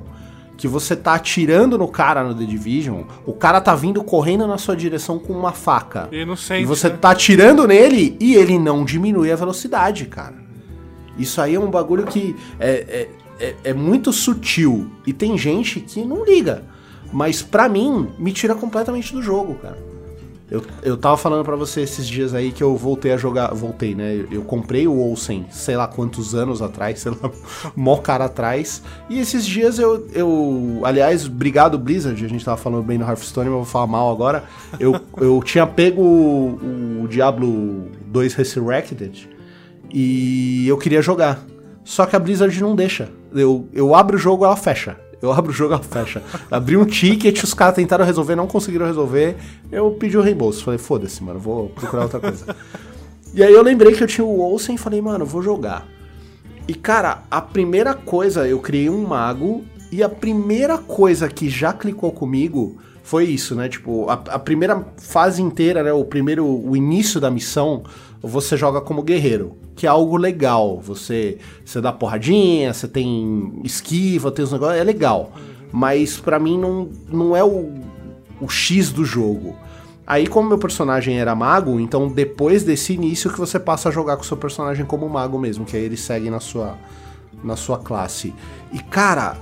[0.59, 4.57] Que você tá atirando no cara no The Division, o cara tá vindo correndo na
[4.57, 6.09] sua direção com uma faca.
[6.13, 6.97] Inocente, e você né?
[6.99, 10.35] tá atirando nele e ele não diminui a velocidade, cara.
[11.19, 15.81] Isso aí é um bagulho que é, é é, é muito sutil e tem gente
[15.81, 16.65] que não liga.
[17.13, 19.97] Mas para mim, me tira completamente do jogo, cara.
[20.49, 23.53] Eu, eu tava falando para você esses dias aí que eu voltei a jogar.
[23.53, 24.25] Voltei, né?
[24.31, 27.31] Eu comprei o Olsen, sei lá quantos anos atrás, sei lá,
[27.75, 28.81] mó cara atrás.
[29.11, 30.07] E esses dias eu.
[30.13, 34.11] eu aliás, obrigado Blizzard, a gente tava falando bem no Hearthstone, mas vou falar mal
[34.11, 34.45] agora.
[34.79, 39.29] Eu, eu tinha pego o, o Diablo 2 Resurrected
[39.93, 41.45] e eu queria jogar.
[41.87, 43.09] Só que a Blizzard não deixa.
[43.33, 44.97] Eu, eu abro o jogo, ela fecha.
[45.23, 46.21] Eu abro o jogo, ela fecha.
[46.51, 49.37] Abri um ticket, os caras tentaram resolver, não conseguiram resolver.
[49.71, 50.65] Eu pedi o reembolso.
[50.65, 52.57] Falei, foda-se, mano, vou procurar outra coisa.
[53.33, 55.87] e aí eu lembrei que eu tinha o Olsen e falei, mano, vou jogar.
[56.67, 59.65] E cara, a primeira coisa, eu criei um mago.
[59.93, 63.69] E a primeira coisa que já clicou comigo foi isso, né?
[63.69, 65.93] Tipo, a, a primeira fase inteira, né?
[65.93, 67.85] O primeiro, o início da missão
[68.23, 70.81] você joga como guerreiro, que é algo legal.
[70.81, 75.33] Você, você dá porradinha, você tem esquiva, tem os negócios, é legal.
[75.73, 77.73] Mas para mim não, não é o,
[78.41, 79.57] o X do jogo.
[80.07, 84.17] Aí, como meu personagem era mago, então depois desse início que você passa a jogar
[84.17, 86.79] com seu personagem como mago mesmo, que aí ele segue na sua,
[87.43, 88.33] na sua classe.
[88.73, 89.37] E cara,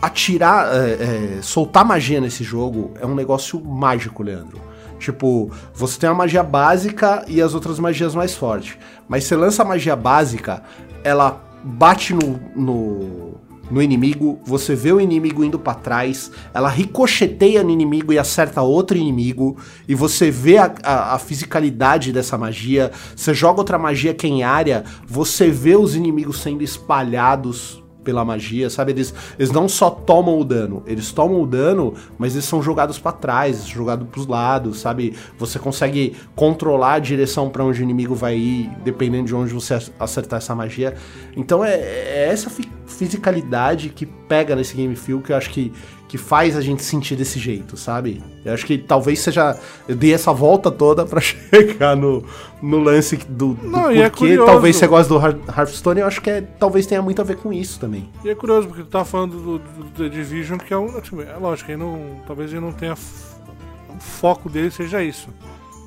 [0.00, 4.69] atirar, é, é, soltar magia nesse jogo é um negócio mágico, Leandro.
[5.00, 8.76] Tipo, você tem uma magia básica e as outras magias mais fortes.
[9.08, 10.62] Mas você lança a magia básica,
[11.02, 13.34] ela bate no, no,
[13.70, 18.60] no inimigo, você vê o inimigo indo para trás, ela ricocheteia no inimigo e acerta
[18.60, 19.56] outro inimigo,
[19.88, 24.30] e você vê a, a, a, fisicalidade dessa magia, você joga outra magia que é
[24.30, 28.92] em área, você vê os inimigos sendo espalhados pela magia, sabe?
[28.92, 32.98] Eles, eles não só tomam o dano, eles tomam o dano, mas eles são jogados
[32.98, 35.14] para trás, jogados pros lados, sabe?
[35.38, 39.78] Você consegue controlar a direção para onde o inimigo vai ir, dependendo de onde você
[39.98, 40.94] acertar essa magia.
[41.36, 42.50] Então é, é essa
[42.86, 45.72] fisicalidade que pega nesse game feel que eu acho que
[46.10, 48.20] que faz a gente sentir desse jeito, sabe?
[48.44, 49.56] Eu acho que talvez seja.
[49.86, 52.24] Eu dei essa volta toda para chegar no,
[52.60, 56.00] no lance do, do Não, porquê é talvez você goste do Hearthstone.
[56.00, 58.10] Eu acho que é, talvez tenha muito a ver com isso também.
[58.24, 61.00] E é curioso, porque tu tá falando do, do, do The Division, que é um.
[61.00, 62.94] Tipo, é lógico, aí não, talvez ele não tenha.
[62.94, 65.28] O foco dele seja isso.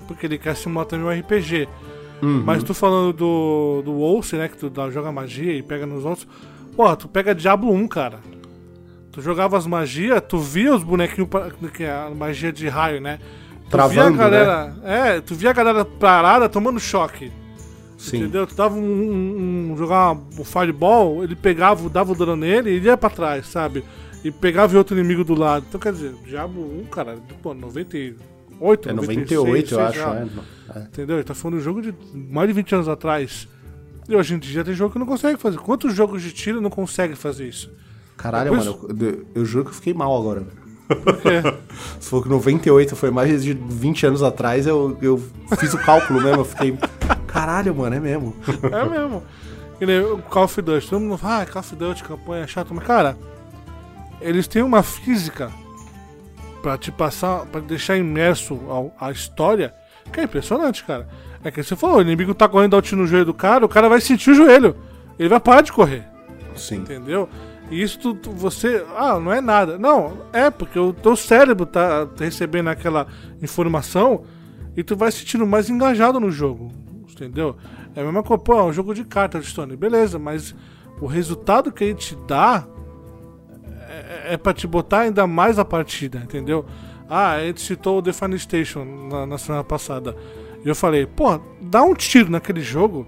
[0.08, 1.68] Porque ele quer simular também um RPG.
[2.22, 2.44] Uhum.
[2.46, 4.48] Mas tu falando do, do Wolse, né?
[4.48, 6.26] Que tu dá, joga magia e pega nos outros.
[6.78, 8.20] Porra, tu pega Diablo 1, cara.
[9.14, 11.30] Tu jogava as magias, tu via os bonequinhos,
[11.72, 13.20] que é a magia de raio, né?
[13.66, 15.18] Tu Travando, via a galera, né?
[15.18, 17.32] É, tu via a galera parada tomando choque.
[17.96, 18.18] Sim.
[18.18, 18.48] Entendeu?
[18.48, 22.80] Tu dava um, um, um jogar um fireball, ele pegava, dava o dano nele e
[22.80, 23.84] ia pra trás, sabe?
[24.24, 25.64] E pegava outro inimigo do lado.
[25.70, 30.28] Então quer dizer, Diabo 1, cara, pô, 98, É 98, 96, eu acho, é.
[30.76, 30.84] é.
[30.86, 31.18] Entendeu?
[31.18, 33.48] Ele tá falando de um jogo de mais de 20 anos atrás.
[34.10, 35.58] E hoje em dia tem jogo que não consegue fazer.
[35.60, 37.72] Quantos jogos de tiro não consegue fazer isso?
[38.18, 38.66] Caralho, Depois...
[38.66, 40.44] mano, eu, eu, juro que eu fiquei mal agora.
[42.00, 45.22] Se for que 98 foi mais de 20 anos atrás, eu, eu
[45.58, 46.42] fiz o cálculo mesmo.
[46.42, 46.78] Eu fiquei.
[47.28, 48.36] Caralho, mano, é mesmo.
[48.72, 49.24] É mesmo.
[50.14, 53.18] O Call of Duty, todo mundo fala, ah, Call of Duty, campanha chata, mas cara,
[54.22, 55.52] eles têm uma física
[56.62, 58.58] para te passar, para deixar imerso
[59.00, 59.74] a, a história,
[60.12, 61.08] que é impressionante, cara.
[61.44, 63.90] É que você falou, o inimigo tá correndo alt no joelho do cara, o cara
[63.90, 64.76] vai sentir o joelho.
[65.20, 66.06] Ele vai parar de correr.
[66.56, 66.78] Sim.
[66.78, 67.28] Entendeu?
[67.74, 68.86] E isso tu, você.
[68.96, 69.80] Ah, não é nada.
[69.80, 73.08] Não, é porque o teu cérebro tá recebendo aquela
[73.42, 74.24] informação
[74.78, 76.72] e tu vai se sentindo mais engajado no jogo.
[77.12, 77.56] Entendeu?
[77.96, 79.76] É a mesma coisa, pô, é um jogo de cartas, Stone.
[79.76, 80.56] Beleza, mas
[81.02, 82.64] o resultado que ele te dá
[83.90, 86.66] é, é pra te botar ainda mais a partida, entendeu?
[87.10, 90.16] Ah, a gente citou o Define Station na, na semana passada.
[90.64, 93.06] E eu falei, pô, dá um tiro naquele jogo.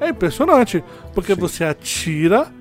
[0.00, 0.82] É impressionante.
[1.14, 2.52] Porque você atira,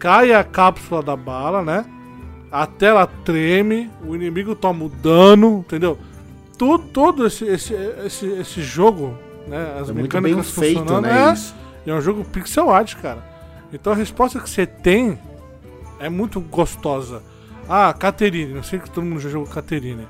[0.00, 1.84] cai a cápsula da bala, né?
[2.50, 5.96] A tela treme, o inimigo toma o dano, entendeu?
[6.58, 7.72] Tudo, todo esse, esse,
[8.04, 9.76] esse, esse jogo, né?
[9.80, 11.34] As É muito mecânicas bem feito, funcionando, né?
[11.86, 13.24] é, é um jogo pixel art, cara.
[13.72, 15.16] Então a resposta que você tem
[16.00, 17.22] é muito gostosa.
[17.68, 20.08] Ah, Caterine, eu sei que todo mundo já jogou Caterine.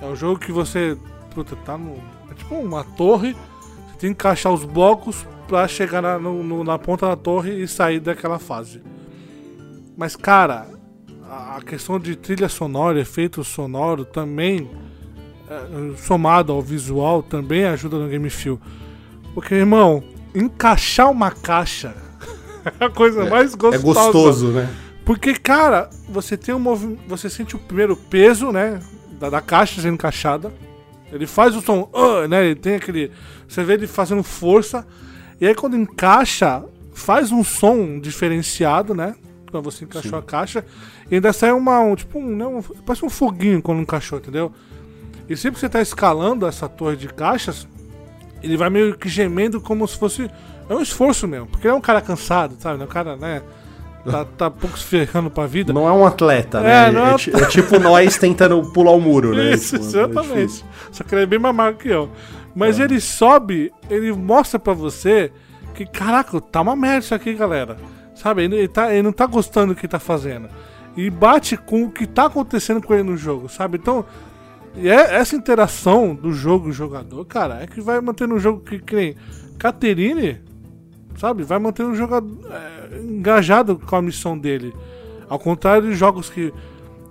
[0.00, 0.96] É um jogo que você.
[1.34, 1.96] Puta, tá no.
[2.30, 3.32] É tipo uma torre.
[3.32, 7.66] Você tem que encaixar os blocos pra chegar na, no- na ponta da torre e
[7.66, 8.80] sair daquela fase.
[9.96, 10.66] Mas, cara,
[11.30, 14.70] a, questão de trilha sonora, efeito sonoro também,
[15.48, 18.60] é, somado ao visual, também ajuda no Game Feel.
[19.34, 20.02] Porque, irmão,
[20.34, 21.94] encaixar uma caixa
[22.80, 23.82] é a coisa mais É gostosa.
[23.82, 24.68] gostoso, né?
[25.04, 27.00] Porque, cara, você tem um movimento.
[27.08, 28.78] Você sente o primeiro peso, né?
[29.18, 30.52] Da, da caixa sendo encaixada.
[31.10, 32.46] Ele faz o som, "Ah", né?
[32.46, 33.10] Ele tem aquele.
[33.48, 34.86] Você vê ele fazendo força.
[35.40, 39.14] E aí quando encaixa, faz um som diferenciado, né?
[39.52, 40.64] Quando você encaixou a caixa.
[41.10, 41.78] E ainda sai uma.
[41.80, 44.50] Um, tipo, um, né, um- Parece um foguinho quando encaixou, entendeu?
[45.28, 47.68] E sempre que você tá escalando essa torre de caixas,
[48.42, 50.28] ele vai meio que gemendo como se fosse.
[50.68, 52.80] É um esforço mesmo, porque ele é um cara cansado, sabe?
[52.80, 53.42] É um cara, né?
[54.04, 55.72] Tá, tá pouco se ferrando pra vida.
[55.72, 56.90] Não é um atleta, É, né?
[56.90, 59.52] não é É, é tipo nós tentando pular o muro, né?
[59.52, 60.28] Isso, Tipo, é exatamente.
[60.34, 60.64] difícil.
[60.90, 62.08] Só que ele é bem mais magro que eu.
[62.54, 65.30] Mas ele sobe, ele mostra pra você
[65.74, 67.76] que, caraca, tá uma merda isso aqui, galera.
[68.22, 68.44] Sabe?
[68.44, 70.48] Ele, tá, ele não tá gostando do que tá fazendo.
[70.96, 73.78] E bate com o que tá acontecendo com ele no jogo, sabe?
[73.78, 74.04] Então,
[74.76, 78.60] e é essa interação do jogo e jogador, cara, é que vai mantendo o jogo
[78.60, 79.16] que, que nem
[79.58, 80.40] Caterine,
[81.16, 81.42] sabe?
[81.42, 84.72] Vai manter o jogador é, engajado com a missão dele.
[85.28, 86.52] Ao contrário de jogos que.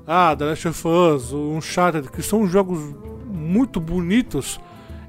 [0.08, 2.80] Ah, The Last of Us, Uncharted, que são jogos
[3.26, 4.60] muito bonitos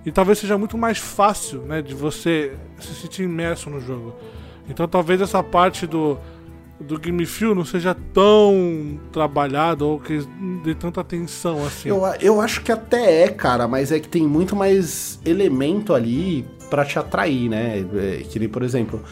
[0.04, 4.14] e talvez seja muito mais fácil, né, de você se sentir imerso no jogo.
[4.68, 6.18] Então talvez essa parte do,
[6.80, 10.26] do Game Feel não seja tão trabalhada ou que
[10.64, 11.88] dê tanta atenção assim.
[11.88, 16.46] Eu, eu acho que até é, cara, mas é que tem muito mais elemento ali
[16.70, 17.84] pra te atrair, né?
[17.94, 19.02] É, que nem, por exemplo,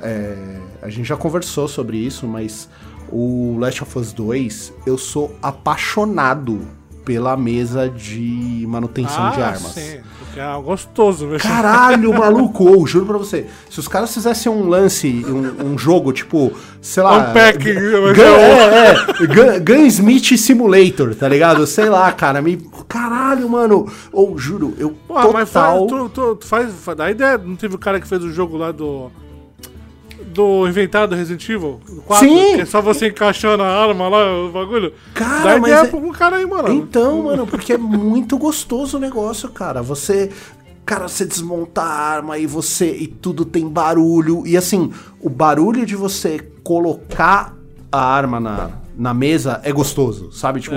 [0.00, 2.68] é, a gente já conversou sobre isso, mas
[3.10, 6.60] o Last of Us 2, eu sou apaixonado
[7.04, 9.78] pela mesa de manutenção de armas.
[9.78, 10.00] Ah, Sim,
[10.40, 11.40] é gostoso, velho.
[11.40, 13.46] Caralho, maluco, ou, juro pra você.
[13.68, 17.30] Se os caras fizessem um lance, um, um jogo, tipo, sei lá.
[17.30, 21.66] Unpacking, Gun, é é, é, Gun, Gunsmith Simulator, tá ligado?
[21.66, 22.56] Sei lá, cara, me.
[22.88, 23.90] Caralho, mano.
[24.12, 24.94] Ou, juro, eu.
[25.06, 25.86] Pô, mas faz, total.
[25.86, 26.96] tu, tu, tu faz, faz.
[26.96, 29.10] Da ideia, não teve o cara que fez o jogo lá do.
[30.38, 31.80] Do inventado Resident Evil?
[31.84, 32.54] do 4, Sim!
[32.54, 34.92] Que é só você encaixando a arma lá, o bagulho.
[35.12, 36.72] Cara, Dá mas ideia é- um cara aí, mano.
[36.72, 39.82] Então, mano, porque é muito gostoso o negócio, cara.
[39.82, 40.30] Você.
[40.86, 42.88] Cara, você desmonta a arma e você.
[42.94, 44.46] E tudo tem barulho.
[44.46, 47.56] E assim, o barulho de você colocar
[47.90, 50.60] a arma na, na mesa é gostoso, sabe?
[50.60, 50.76] Tipo.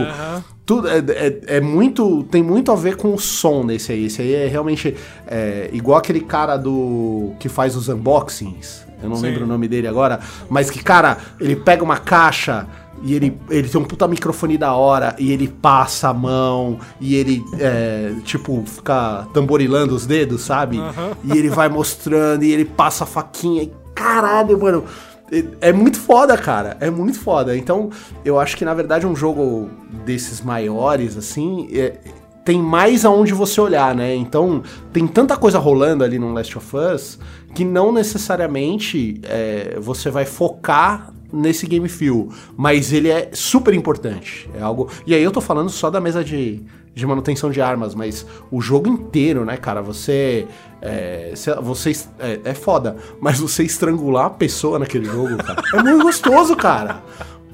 [0.64, 2.24] Tudo é, é, é muito.
[2.26, 4.06] Tem muito a ver com o som nesse aí.
[4.06, 4.96] Esse aí é realmente.
[5.28, 7.34] é, igual aquele cara do.
[7.40, 8.86] que faz os unboxings.
[9.02, 9.24] Eu não Sim.
[9.24, 10.20] lembro o nome dele agora.
[10.48, 12.68] Mas que, cara, ele pega uma caixa
[13.02, 17.16] e ele, ele tem um puta microfone da hora e ele passa a mão e
[17.16, 20.78] ele, é, tipo, fica tamborilando os dedos, sabe?
[20.78, 21.12] Aham.
[21.24, 24.84] E ele vai mostrando e ele passa a faquinha e caralho, mano.
[25.32, 26.78] É- É muito foda, cara.
[26.80, 27.56] É muito foda.
[27.56, 27.90] Então,
[28.26, 29.70] eu acho que na verdade um jogo
[30.06, 31.98] desses maiores, assim, é-
[32.44, 34.16] tem mais aonde você olhar, né?
[34.16, 37.20] Então, tem tanta coisa rolando ali no Last of Us
[37.54, 44.50] que não necessariamente é, você vai focar nesse game feel, mas ele é super importante.
[44.56, 44.90] É algo.
[45.06, 46.62] E aí eu tô falando só da mesa de,
[46.94, 49.82] de manutenção de armas, mas o jogo inteiro, né, cara?
[49.82, 50.48] Você.
[50.82, 56.02] É, você é, é foda, mas você estrangular a pessoa naquele jogo, cara, é muito
[56.04, 57.02] gostoso, cara.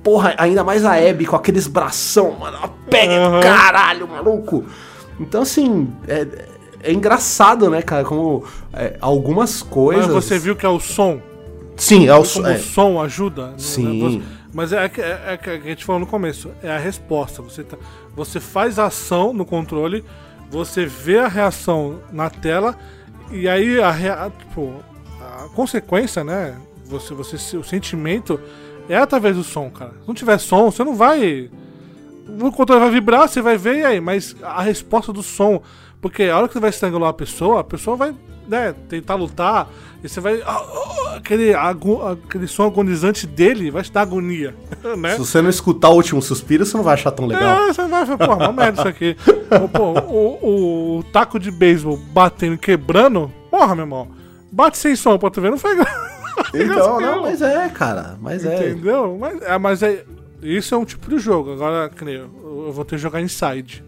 [0.01, 2.55] Porra, ainda mais a Abby com aqueles bração, mano.
[2.57, 3.39] Ela pega, Aham.
[3.41, 4.63] caralho, maluco.
[5.19, 6.25] Então, assim, é,
[6.81, 8.05] é engraçado, né, cara?
[8.05, 10.07] Como é, algumas Mas coisas.
[10.07, 11.19] você viu que é o som.
[11.75, 12.43] Sim, é o som.
[12.43, 12.57] o É.
[12.57, 13.47] som ajuda.
[13.47, 13.53] né?
[13.57, 14.23] Sim.
[14.53, 16.49] Mas é, que- é, é que a gente falou no começo.
[16.63, 17.41] É a resposta.
[17.41, 17.75] Você, tá,
[18.17, 20.03] você faz a ação no controle,
[20.49, 22.75] você vê a reação na tela
[23.31, 24.73] e aí a, rea- tipo,
[25.21, 26.57] a consequência, né?
[26.85, 28.39] Você, você, o sentimento
[28.89, 29.91] é através do som, cara.
[30.01, 31.49] Se não tiver som, você não vai.
[32.41, 35.61] O controle vai vibrar, você vai ver e aí, mas a resposta do som.
[36.01, 38.13] Porque a hora que você vai estrangular a pessoa, a pessoa vai
[38.47, 39.69] né, tentar lutar,
[40.03, 40.41] e você vai.
[40.41, 44.55] ah, ah, aquele, aquele som agonizante dele vai te dar agonia.
[44.97, 45.11] Né?
[45.11, 47.63] Se você não escutar o último suspiro, você não vai achar tão legal.
[47.63, 49.17] É, você vai falar, pô, uma merda isso aqui.
[49.73, 54.07] Pô, o, o, o taco de beisebol batendo, e quebrando, porra, meu irmão.
[54.49, 55.75] Bate sem som pra tu ver, não foi
[56.55, 58.17] Então, não, mas é, cara.
[58.21, 58.71] Mas é.
[58.71, 59.17] Entendeu?
[59.19, 60.05] Mas, é, mas é,
[60.41, 61.51] isso é um tipo de jogo.
[61.51, 63.83] Agora, eu vou ter que jogar Inside.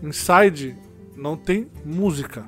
[0.00, 0.76] Inside
[1.16, 2.44] não tem música.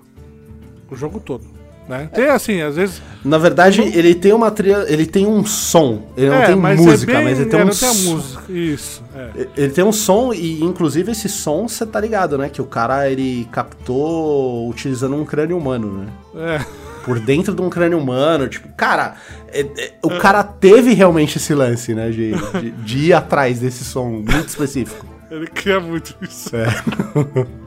[0.91, 1.57] O jogo todo.
[1.89, 2.11] Né?
[2.13, 3.01] Tem assim, às vezes.
[3.25, 4.85] Na verdade, ele tem uma trilha.
[4.89, 6.03] Ele tem um som.
[6.17, 7.89] Ele não é, tem mas música, é bem, mas ele tem é, um não tem
[7.89, 8.11] a som.
[8.11, 8.53] música.
[8.53, 9.05] Isso.
[9.15, 9.47] É.
[9.57, 12.49] Ele tem um som e, inclusive, esse som, você tá ligado, né?
[12.49, 16.59] Que o cara, ele captou utilizando um crânio humano, né?
[16.59, 16.65] É.
[17.05, 19.15] Por dentro de um crânio humano, tipo, cara,
[19.53, 22.11] é- é- o cara teve realmente esse lance, né?
[22.11, 25.07] De, de, de ir atrás desse som muito específico.
[25.31, 26.51] Ele cria muito isso.
[26.57, 26.67] É.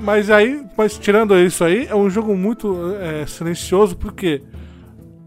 [0.00, 4.42] Mas aí, mas tirando isso aí, é um jogo muito é, silencioso porque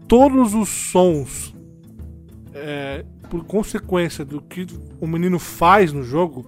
[0.08, 1.54] todos os sons,
[2.54, 4.66] é, por consequência do que
[4.98, 6.46] o menino faz no jogo,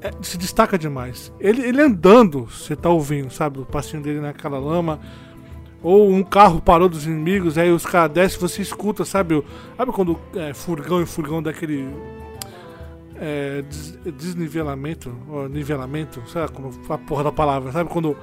[0.00, 1.32] é, se destaca demais.
[1.40, 3.58] Ele, ele andando, você tá ouvindo, sabe?
[3.58, 5.00] O passinho dele naquela lama.
[5.82, 9.42] Ou um carro parou dos inimigos, aí os caras descem, você escuta, sabe?
[9.76, 11.88] Sabe quando é, furgão e furgão daquele
[13.20, 17.88] é, des- desnivelamento, ou nivelamento, sei lá como a porra da palavra, sabe?
[17.90, 18.16] Quando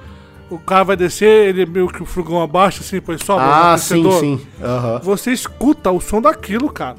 [0.50, 4.02] o cara vai descer, ele meio que o furgão abaixa, assim, depois sobe Ah, sim,
[4.20, 4.46] sim.
[4.62, 5.00] Aham.
[5.02, 6.96] Você escuta o som daquilo, cara.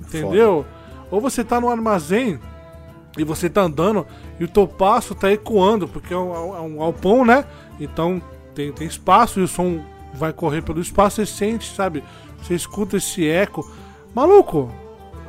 [0.00, 0.64] Entendeu?
[1.10, 2.38] Ou você tá no armazém
[3.16, 4.06] e você tá andando
[4.38, 7.44] e o teu passo tá ecoando, porque é um, é um galpão, né?
[7.80, 8.20] Então
[8.54, 9.80] tem, tem espaço e o som
[10.14, 12.02] vai correr pelo espaço, você sente, sabe?
[12.42, 13.66] Você escuta esse eco.
[14.14, 14.70] Maluco,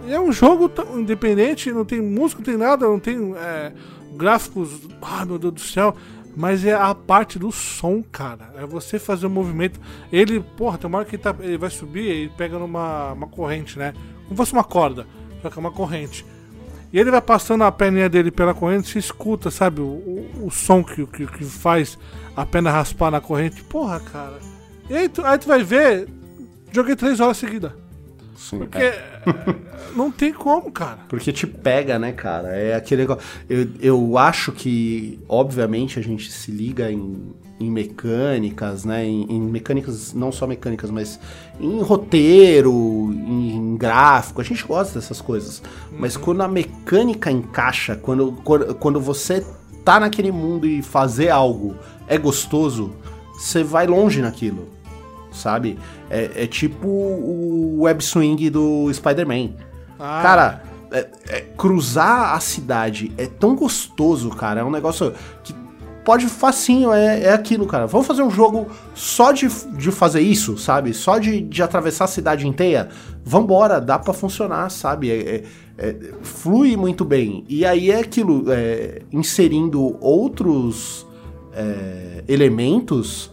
[0.08, 3.72] é um jogo independente, não tem música, não tem nada, não tem é,
[4.16, 4.82] gráficos.
[5.02, 5.96] Ah, meu Deus do céu.
[6.36, 8.52] Mas é a parte do som, cara.
[8.58, 9.80] É você fazer o movimento.
[10.12, 13.28] Ele, porra, tem uma hora que ele, tá, ele vai subir e pega numa uma
[13.28, 13.94] corrente, né?
[14.24, 15.06] Como fosse uma corda,
[15.42, 16.26] só que é uma corrente.
[16.92, 20.52] E ele vai passando a perninha dele pela corrente, você escuta, sabe, o, o, o
[20.52, 21.98] som que, que, que faz
[22.36, 23.64] a perna raspar na corrente.
[23.64, 24.40] Porra, cara.
[24.90, 26.08] E aí tu, aí tu vai ver,
[26.72, 27.72] joguei três horas seguidas.
[28.36, 28.60] Sim.
[28.60, 29.04] Porque É.
[29.96, 31.00] não tem como, cara.
[31.08, 32.50] Porque te pega, né, cara?
[32.50, 33.24] É aquele negócio.
[33.50, 39.06] Eu, eu acho que, obviamente, a gente se liga em, em mecânicas, né?
[39.06, 41.20] Em, em mecânicas, não só mecânicas, mas
[41.60, 42.72] em roteiro,
[43.14, 44.42] em, em gráfico.
[44.42, 45.62] A gente gosta dessas coisas.
[45.92, 49.46] Mas quando a mecânica encaixa, quando, quando, quando você
[49.84, 51.76] tá naquele mundo e fazer algo
[52.08, 52.94] é gostoso,
[53.34, 54.68] você vai longe naquilo.
[55.34, 55.78] Sabe?
[56.10, 59.50] É, é tipo o web swing do Spider-Man.
[60.00, 64.62] Ah, Cara, é- é, cruzar a cidade é tão gostoso, cara.
[64.62, 65.54] É um negócio que
[66.06, 67.88] pode facinho, é, é aquilo, cara.
[67.88, 70.94] Vamos fazer um jogo só de, de fazer isso, sabe?
[70.94, 72.90] Só de, de atravessar a cidade inteira?
[73.24, 75.10] Vambora, dá pra funcionar, sabe?
[75.10, 75.44] É- é-
[75.78, 77.44] é- flui muito bem.
[77.48, 81.08] E aí é aquilo, é, inserindo outros
[81.56, 83.32] é, elementos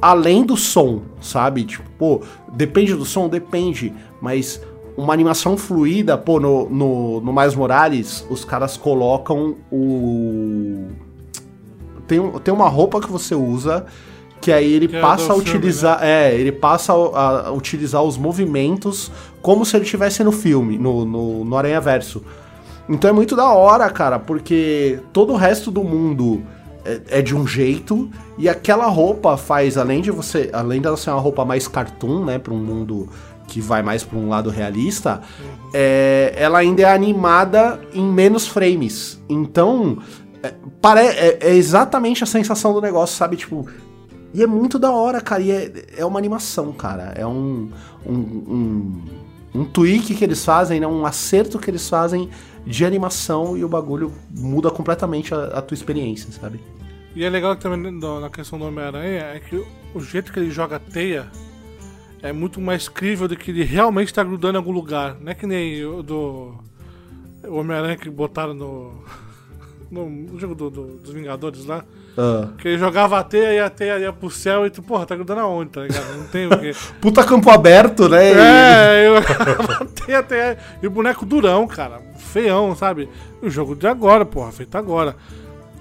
[0.00, 1.64] além do som, sabe?
[1.64, 2.20] Tipo, pô,
[2.52, 3.28] depende do som?
[3.28, 4.60] Depende, mas
[4.96, 10.88] uma animação fluida, pô, no, no, no Mais Morales, os caras colocam o.
[12.06, 13.86] Tem, tem uma roupa que você usa
[14.44, 15.98] que aí ele Que é passa a filme, utilizar.
[16.02, 21.04] É, ele passa a, a utilizar os movimentos como se ele estivesse no filme, no,
[21.06, 22.22] no, no Aranha Verso.
[22.86, 26.42] Então é muito da hora, cara, porque todo o resto do mundo
[26.84, 31.10] é, é de um jeito e aquela roupa faz, além de você, além dela ser
[31.10, 33.08] uma roupa mais cartoon, né, para um mundo
[33.46, 35.20] que vai mais para um lado realista,
[35.72, 39.20] é, ela ainda é animada em menos frames.
[39.28, 39.98] Então
[40.42, 43.66] é, pare, é, é exatamente a sensação do negócio, sabe, tipo
[44.34, 45.40] e é muito da hora, cara.
[45.40, 47.14] E é, é uma animação, cara.
[47.16, 47.70] É um,
[48.04, 49.02] um, um,
[49.54, 50.86] um tweak que eles fazem, né?
[50.88, 52.28] um acerto que eles fazem
[52.66, 56.60] de animação e o bagulho muda completamente a, a tua experiência, sabe?
[57.14, 60.76] E é legal também na questão do Homem-Aranha é que o jeito que ele joga
[60.76, 61.26] a teia
[62.22, 65.16] é muito mais crível do que ele realmente tá grudando em algum lugar.
[65.20, 66.54] Não é que nem o do.
[67.46, 69.04] Homem-Aranha que botaram no.
[69.90, 71.84] No, jogo do- do- dos Vingadores lá.
[72.18, 72.48] Ah.
[72.58, 75.14] Que ele jogava a teia e a teia ia pro céu e tu, porra, tá
[75.14, 76.16] grudando aonde, tá ligado?
[76.16, 76.72] Não tem o quê.
[77.00, 78.30] Puta campo aberto, né?
[78.32, 79.14] É, eu
[79.78, 80.58] matei até.
[80.82, 82.00] E o boneco durão, cara.
[82.18, 83.08] Feião, sabe?
[83.40, 85.14] O jogo de agora, porra, feito agora.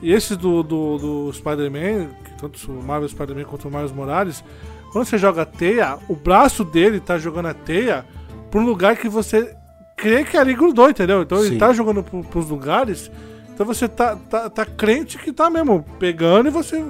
[0.04, 4.44] E esse do, do, do Spider-Man, tanto o Marvel Spider-Man quanto o Miles Morales,
[4.92, 8.06] quando você joga a teia, o braço dele tá jogando a teia
[8.52, 9.56] pra um lugar que você
[9.96, 11.22] crê que ali grudou, entendeu?
[11.22, 11.46] Então Sim.
[11.46, 13.10] ele tá jogando pro, pros lugares,
[13.54, 16.84] então você tá, tá, tá crente que tá mesmo pegando e você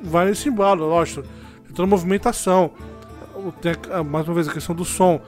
[0.00, 1.22] vai nesse embalo, lógico.
[1.64, 2.70] Tem toda a movimentação.
[3.60, 5.20] Tem mais uma vez a questão do som.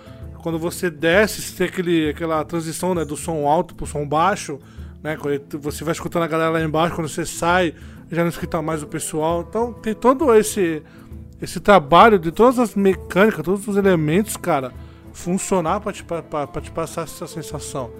[0.43, 4.61] Quando você desce, você tem aquele, aquela transição né, do som alto pro som baixo,
[5.03, 5.19] né?
[5.61, 7.75] Você vai escutando a galera lá embaixo, quando você sai,
[8.11, 9.45] já não escuta mais o pessoal.
[9.49, 10.83] Então tem todo esse
[11.41, 14.73] esse trabalho de todas as mecânicas, todos os elementos, cara,
[15.13, 17.91] funcionar pra te, pra, te passar essa sensação.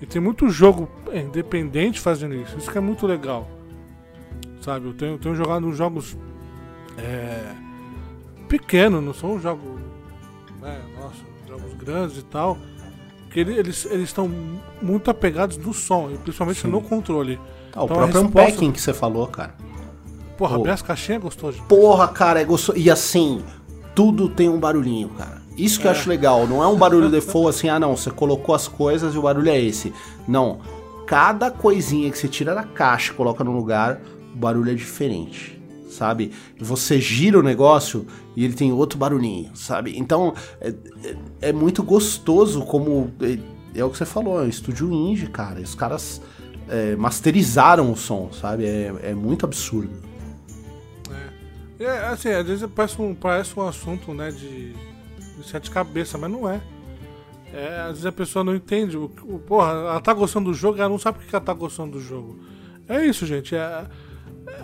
[0.00, 2.56] E tem muito jogo é, independente fazendo isso.
[2.56, 3.48] Isso que é muito legal.
[4.60, 6.16] Sabe, eu tenho, tenho jogado jogos
[6.96, 7.52] é,
[8.48, 9.80] pequenos, não são jogos,
[10.60, 12.56] né, nossa, jogos grandes e tal.
[13.30, 14.30] Que ele- eles eles estão
[14.80, 16.68] muito apegados no som, principalmente Sim.
[16.68, 17.38] no controle.
[17.74, 19.54] Ah, o Então, próprio unpacking que você falou, cara.
[20.36, 20.60] Porra, Pô.
[20.60, 21.62] abrir as caixinhas é gostoso.
[21.68, 22.78] Porra, cara, é gostoso.
[22.78, 23.42] E assim,
[23.94, 25.42] tudo tem um barulhinho, cara.
[25.56, 26.46] Isso que eu acho legal.
[26.46, 29.50] Não é um barulho default assim, ah não, você colocou as coisas e o barulho
[29.50, 29.92] é esse.
[30.26, 30.60] Não.
[31.06, 34.00] Cada coisinha que você tira da caixa e coloca no lugar,
[34.32, 35.57] o barulho é diferente.
[35.88, 36.32] Sabe?
[36.58, 39.98] Você gira o negócio e ele tem outro barulhinho, sabe?
[39.98, 40.68] Então, é,
[41.04, 43.10] é- é muito gostoso como.
[43.20, 43.38] É,
[43.80, 45.60] é o que você falou, é um estúdio indie, cara.
[45.60, 46.20] Os caras
[46.68, 48.64] é, masterizaram o som, sabe?
[48.66, 49.90] É, é muito absurdo.
[51.78, 56.30] É, assim, às vezes parece um, parece um assunto, né, de, de sete cabeças, mas
[56.30, 56.60] não é.
[57.52, 58.96] É, Às vezes a pessoa não entende.
[58.96, 61.52] O, o- porra, ela tá gostando do jogo, ela não sabe por que ela tá
[61.54, 62.38] gostando do jogo.
[62.88, 63.54] É isso, gente.
[63.54, 63.86] É, é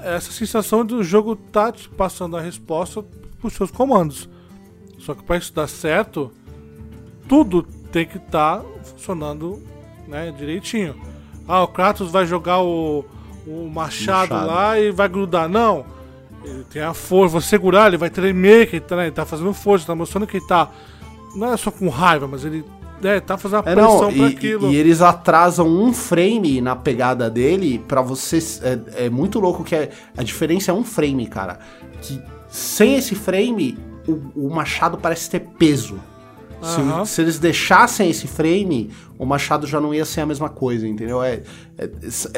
[0.03, 3.05] essa sensação do jogo tá te passando a resposta
[3.41, 4.29] pros seus comandos.
[4.99, 6.33] Só que para isso dar certo,
[7.29, 7.63] tudo
[7.93, 9.63] tem que estar funcionando
[10.09, 10.95] né, direitinho.
[11.47, 13.05] Ah, o Kratos vai jogar o,
[13.47, 14.47] o machado, Machado.
[14.47, 15.49] lá e vai grudar.
[15.49, 15.85] Não.
[16.45, 19.25] Ele tem a força, vou segurar, ele vai tremer, que ele tá, né, ele tá
[19.25, 20.71] fazendo força, tá mostrando que ele tá.
[21.35, 22.65] Não é só com raiva, mas ele
[23.05, 24.73] né, tá fazendo a É, pressão não, pra e, aquilo.
[24.73, 28.39] e eles atrasam um frame na pegada dele pra você.
[28.63, 31.59] É, é muito louco que é, a diferença é um frame, cara.
[32.01, 33.79] Que sem esse frame,
[34.09, 36.01] o, o machado parece ter peso.
[36.65, 37.05] Se, Aham.
[37.05, 41.23] se eles deixassem esse frame, o machado já não ia ser a mesma coisa, entendeu?
[41.23, 41.43] É,
[41.77, 41.91] é,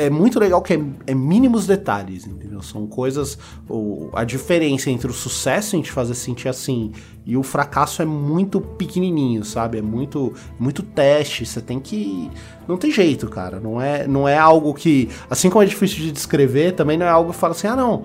[0.06, 2.60] é muito legal que é, é mínimos detalhes, entendeu?
[2.62, 3.38] São coisas.
[3.68, 6.92] O, a diferença entre o sucesso em te fazer sentir assim
[7.26, 9.78] e o fracasso é muito pequenininho, sabe?
[9.78, 11.44] É muito, muito teste.
[11.44, 12.30] Você tem que.
[12.68, 13.58] Não tem jeito, cara.
[13.58, 15.08] Não é, não é algo que.
[15.28, 18.04] Assim como é difícil de descrever, também não é algo que fala assim, ah, não.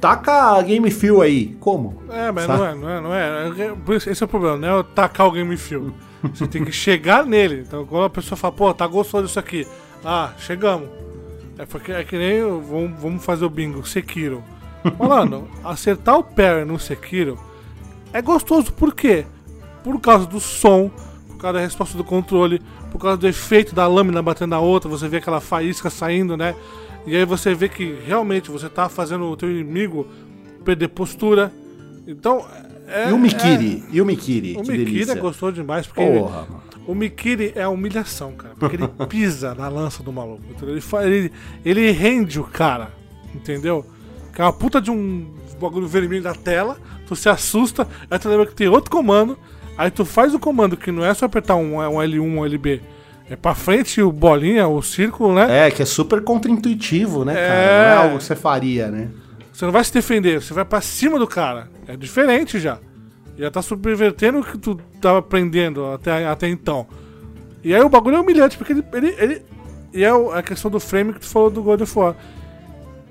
[0.00, 1.56] Taca a Game Feel aí.
[1.60, 2.02] Como?
[2.10, 3.96] É, mas não é, não é, não é.
[3.96, 5.92] Isso- Esse é o problema, não é tacar o Game Feel.
[6.34, 7.64] Você tem que chegar nele.
[7.66, 9.66] Então, quando a pessoa fala, pô, tá gostoso disso aqui.
[10.04, 10.88] Ah, chegamos.
[11.58, 14.42] É, porque, é que nem vamos, vamos fazer o bingo, Sekiro.
[14.98, 17.38] Mano, acertar o parry no Sekiro
[18.12, 19.26] é gostoso, por quê?
[19.84, 20.90] Por causa do som,
[21.28, 24.88] por causa da resposta do controle, por causa do efeito da lâmina batendo na outra,
[24.88, 26.54] você vê aquela faísca saindo, né?
[27.06, 30.06] E aí você vê que realmente você tá fazendo o teu inimigo
[30.64, 31.52] perder postura.
[32.06, 32.44] Então,
[32.88, 33.84] é, E o Mikiri?
[33.90, 34.54] E o Mikiri?
[34.54, 35.12] é, o Mikiri delícia.
[35.12, 36.62] é gostoso demais, porque ele- Porra, mano.
[36.86, 38.54] o Mikiri é a humilhação, cara.
[38.58, 40.42] Porque ele pisa na lança do maluco.
[40.62, 41.32] Ele, ele,
[41.64, 42.90] ele rende o cara,
[43.34, 43.84] entendeu?
[44.34, 45.26] Que é uma puta de um
[45.60, 49.38] bagulho vermelho na tela, tu se assusta, aí tu lembra que tem outro comando,
[49.76, 52.80] aí tu faz o comando que não é só apertar um, um L1, um LB.
[53.30, 55.66] É pra frente o bolinha, o círculo, né?
[55.66, 57.46] É, que é super contra-intuitivo, né, cara?
[57.46, 57.78] É.
[57.78, 59.08] Não é algo que você faria, né?
[59.52, 61.68] Você não vai se defender, você vai pra cima do cara.
[61.86, 62.78] É diferente já.
[63.38, 66.86] Já tá subvertendo o que tu tava aprendendo até, até então.
[67.62, 68.84] E aí o bagulho é humilhante, porque ele.
[68.92, 69.42] ele, ele
[69.92, 72.14] e é a questão do frame que tu falou do God of War.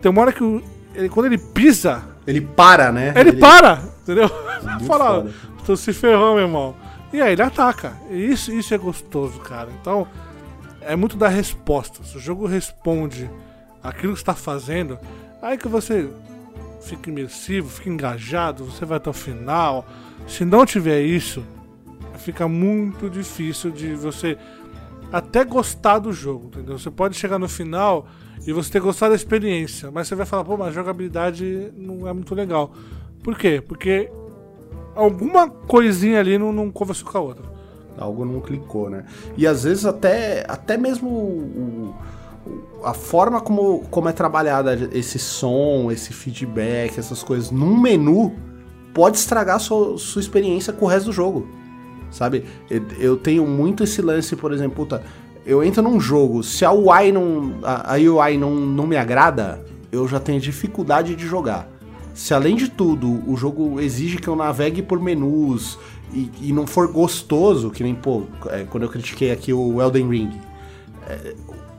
[0.01, 0.61] Tem uma hora que o-
[0.95, 3.13] ele, quando ele pisa, Ele para, né?
[3.15, 3.81] ele, para!
[4.03, 4.29] Entendeu?
[4.87, 5.27] Fala,
[5.65, 6.75] tu se ferrou, meu irmão.
[7.11, 7.97] E aí ele ataca.
[8.09, 9.69] E isso, isso é gostoso, cara.
[9.81, 10.07] Então,
[10.81, 12.03] é muito da resposta.
[12.03, 13.29] Se o jogo responde
[13.83, 14.97] aquilo que está fazendo,
[15.41, 16.09] aí que você
[16.81, 19.85] fica imersivo, fica engajado, você vai até o final.
[20.27, 21.43] Se não tiver isso,
[22.17, 24.37] fica muito difícil de você
[25.11, 26.77] até gostar do jogo, entendeu?
[26.77, 28.07] Você pode chegar no final
[28.45, 32.07] e você ter gostado da experiência, mas você vai falar, pô, mas a jogabilidade não
[32.07, 32.73] é muito legal.
[33.23, 33.61] Por quê?
[33.65, 34.09] Porque
[34.99, 37.43] alguma coisinha ali não, não conversou com a outra.
[37.97, 39.03] Algo não clicou, né?
[39.37, 41.93] E às vezes até, até mesmo o-
[42.45, 48.33] o- a forma como, como é trabalhada esse som, esse feedback, essas coisas num menu
[48.93, 51.47] pode estragar a sua, sua experiência com o resto do jogo.
[52.09, 52.45] Sabe?
[52.99, 55.03] Eu, tenho muito esse lance, por exemplo, puta,
[55.45, 57.55] eu entro num jogo, se a UI não.
[57.63, 61.69] A UI não, não me agrada, eu já tenho dificuldade de jogar.
[62.19, 65.79] Se além de tudo o jogo exige que eu navegue por menus
[66.13, 70.09] e, e não for gostoso, que nem, pô, é, quando eu critiquei aqui o Elden
[70.09, 70.31] Ring,
[71.07, 71.33] é,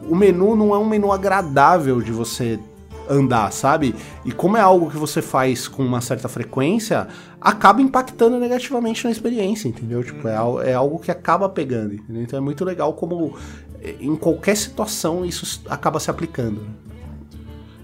[0.09, 2.59] o menu não é um menu agradável de você
[3.07, 3.95] andar, sabe?
[4.25, 7.07] E como é algo que você faz com uma certa frequência,
[7.39, 10.03] acaba impactando negativamente na experiência, entendeu?
[10.03, 12.23] Tipo, é, é algo que acaba pegando, entendeu?
[12.23, 13.37] Então é muito legal como
[13.83, 16.63] eh, em qualquer situação isso acaba se aplicando.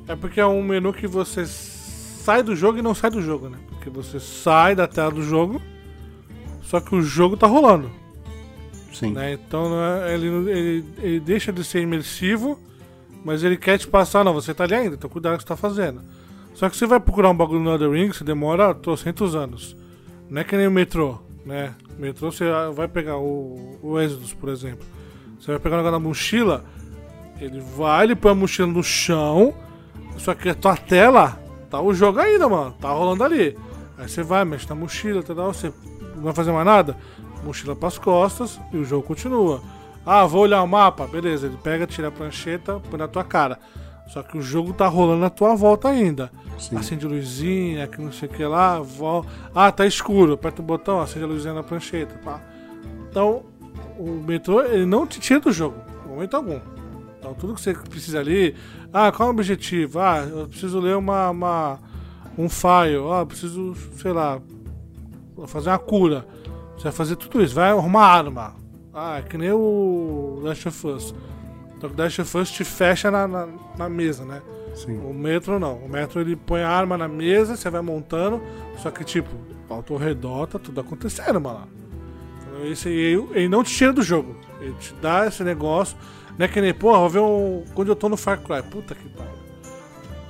[0.09, 1.45] É porque é um menu que você
[2.27, 3.57] sai do jogo e não sai do jogo, né?
[3.69, 5.63] Porque você sai da tela do jogo,
[6.61, 7.89] só que o jogo tá rolando.
[8.93, 9.13] Sim.
[9.13, 9.35] né?
[9.35, 12.59] Então é- ele, ele, ele deixa de ser imersivo,
[13.25, 15.45] mas ele quer te passar, não, você tá ali ainda, então cuidado com o que
[15.45, 16.01] você tá fazendo.
[16.53, 19.77] Só que você vai procurar um bagulho no Elden Ring, você demora trocentos anos.
[20.29, 21.75] Não é que nem o metrô, né?
[21.97, 24.85] O metrô você vai pegar o, o Exodus, por exemplo.
[25.39, 26.65] Você vai pegar um negócio na mochila,
[27.41, 29.55] ele vai, ele põe a mochila no chão,
[30.17, 31.46] só que a tua tela
[31.77, 32.75] tá o jogo ainda, mano.
[32.81, 33.57] Tá rolando ali.
[33.99, 35.73] Aí você vai, mexe na mochila, tá, você
[36.15, 36.97] não vai fazer mais nada,
[37.43, 39.63] mochila pras costas e o jogo continua.
[40.05, 43.59] Ah, vou olhar o mapa, beleza, ele pega, tira a prancheta, põe na tua cara.
[44.07, 46.31] Só que o jogo tá rolando na tua volta ainda.
[46.59, 46.77] Sim.
[46.77, 49.27] Acende luzinha, que não sei o que lá, vol...
[49.55, 52.41] Ah, tá escuro, aperta o botão, acende a luzinha na prancheta, pá.
[53.11, 53.43] Então,
[53.99, 56.61] o metrô, ele não te tira do jogo, em momento algum.
[57.19, 58.55] Então, tudo que você precisa ali,
[58.99, 60.01] ah, qual é o objetivo?
[60.01, 61.79] Ah, eu preciso ler uma, uma
[62.39, 64.41] um file, ah, eu preciso, sei lá,
[65.47, 66.27] fazer uma cura.
[66.75, 68.55] Você vai fazer tudo isso, vai arrumar arma.
[68.95, 71.15] Ah, é que nem o Last of Us.
[71.77, 74.41] Então o Last of Us te fecha na, na, na mesa, né?
[74.75, 74.97] Sim.
[74.99, 75.77] O Metro não.
[75.77, 78.41] O Metro ele põe a arma na mesa, você vai montando,
[78.79, 79.29] só que tipo,
[79.69, 81.69] ao teu redor tá tudo acontecendo, mano.
[82.65, 84.37] Esse, ele, ele não te tira do jogo.
[84.61, 85.97] Ele te dá esse negócio.
[86.39, 87.65] Não é que nem, porra, vou ver um.
[87.75, 89.37] Quando eu tô no Far Cry, puta que pariu.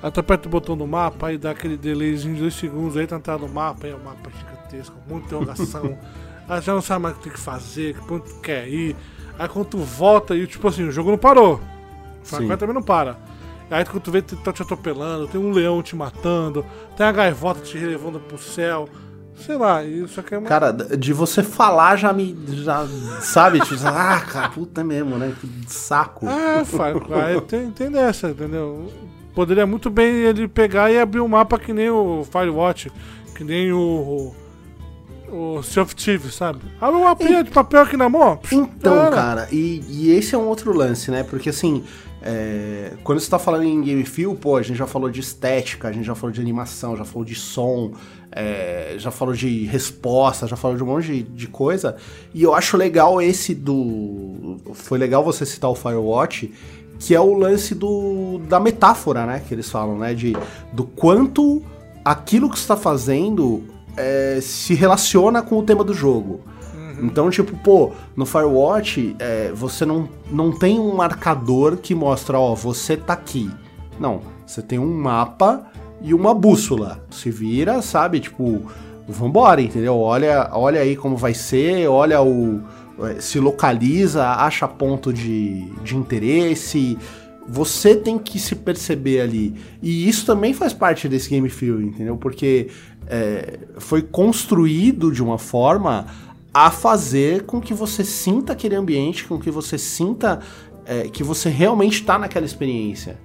[0.03, 3.07] Aí tu aperta o botão do mapa, aí dá aquele delayzinho de 2 segundos, aí
[3.07, 5.99] tá entrando no mapa, aí é um mapa gigantesco, muita interrogação.
[6.49, 8.95] aí já não sabe mais o que tem que fazer, que ponto tu quer ir.
[9.39, 11.61] Aí quando tu volta e tipo assim, o jogo não parou.
[12.23, 12.41] O Far.
[12.41, 13.19] Cry também não para.
[13.71, 16.65] Aí quando tu vê, tá te atropelando, tem um leão te matando,
[16.97, 18.89] tem a gaivota te levando pro céu.
[19.39, 20.49] Sei lá, isso aqui é uma.
[20.49, 22.37] Cara, de você falar já me.
[22.49, 22.87] Já,
[23.21, 23.61] sabe?
[23.61, 25.35] Tipo, ah, cara, puta mesmo, né?
[25.41, 26.27] Que saco.
[26.29, 28.91] É, Far Cry tem, tem dessa, entendeu?
[29.35, 32.91] Poderia muito bem ele pegar e abrir um mapa que nem o Firewatch,
[33.35, 34.35] que nem o.
[35.29, 36.61] O Sea of Thieves, sabe?
[36.81, 38.39] Abre uma mapinha de papel aqui na mão.
[38.51, 39.11] Então, era.
[39.11, 41.25] cara, e, e esse é um outro lance, né?
[41.25, 41.85] Porque assim,
[42.29, 45.87] é, quando você tá falando em game feel, pô, a gente já falou de estética,
[45.87, 47.93] a gente já falou de animação, já falou de som,
[48.33, 51.97] é, já falou de resposta, já falou de um monte de, de coisa.
[52.35, 54.57] E eu acho legal esse do.
[54.75, 56.53] Foi legal você citar o Firewatch,
[56.99, 59.41] que é o lance do da metáfora, né?
[59.47, 60.13] Que eles falam, né?
[60.13, 60.37] De,
[60.73, 61.63] do quanto
[62.05, 63.63] aquilo que você tá fazendo
[63.97, 66.41] é, se relaciona com o tema do jogo.
[67.01, 72.55] Então, tipo, pô, no Firewatch, é, você não, não tem um marcador que mostra, ó,
[72.55, 73.51] você tá aqui.
[73.99, 75.67] Não, você tem um mapa
[76.03, 77.05] e uma bússola.
[77.11, 78.21] Se vira, sabe?
[78.21, 78.63] Tipo,
[79.09, 79.99] vambora, entendeu?
[79.99, 82.61] Olha, olha aí como vai ser, olha o.
[83.01, 86.99] é, Se localiza, acha ponto de, de interesse.
[87.49, 89.55] Você tem que se perceber ali.
[89.81, 92.17] E isso também faz parte desse game feel, entendeu?
[92.17, 92.69] Porque
[93.07, 96.07] é, foi construído de uma forma
[96.57, 100.41] a fazer com que você sinta aquele ambiente, com que você sinta
[100.87, 103.19] é, que você realmente tá naquela experiência.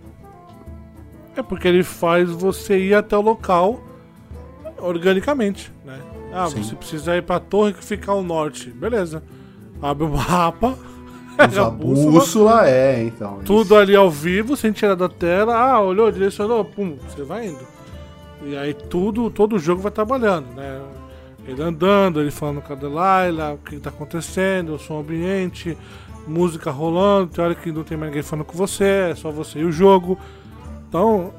[1.33, 3.79] É porque ele faz você ir até o local
[4.79, 5.97] organicamente, né?
[6.33, 6.61] Ah, Sim.
[6.61, 8.69] você precisa ir pra torre que fica ao norte.
[8.69, 9.23] Beleza.
[9.81, 10.77] Abre o mapa,
[11.49, 13.39] Usa a bússola, é, então.
[13.45, 15.55] tudo ali ao vivo, sem tirar da tela.
[15.55, 17.65] Ah, olhou, direcionou, pum, você vai indo.
[18.43, 20.81] E aí tudo, todo o jogo vai trabalhando, né?
[21.45, 25.77] Ele andando, ele falando com a Delilah, o que tá acontecendo, o som ambiente,
[26.27, 29.59] música rolando, tem hora que não tem mais ninguém falando com você, é só você
[29.59, 30.19] e o jogo.
[30.87, 31.33] Então,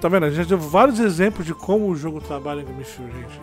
[0.00, 0.26] tá vendo?
[0.26, 3.40] A gente já deu vários exemplos de como o jogo trabalha em Game Feel, gente.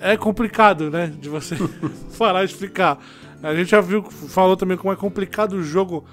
[0.00, 1.12] É, é complicado, né?
[1.18, 1.56] De você
[2.12, 2.98] falar e explicar.
[3.42, 6.04] A gente já viu, falou também como é complicado o jogo.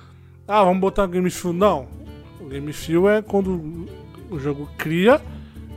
[0.47, 1.53] Ah, vamos botar o Game Feel.
[1.53, 1.87] Não.
[2.41, 3.87] O Game Feel é quando
[4.29, 5.21] o jogo cria,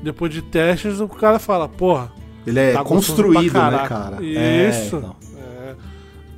[0.02, 2.12] depois de testes, o cara fala, porra,
[2.46, 4.22] Ele é Tá construído, né, cara?
[4.22, 4.96] Isso.
[4.96, 5.16] É, então.
[5.36, 5.74] É,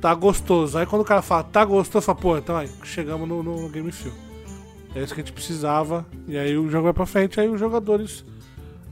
[0.01, 0.77] tá gostoso.
[0.77, 3.91] Aí quando o cara fala, tá gostoso, fala, pô, então aí, chegamos no, no Game
[3.91, 4.13] Feel.
[4.95, 6.05] É isso que a gente precisava.
[6.27, 8.23] E aí o jogo vai pra frente, aí os jogadores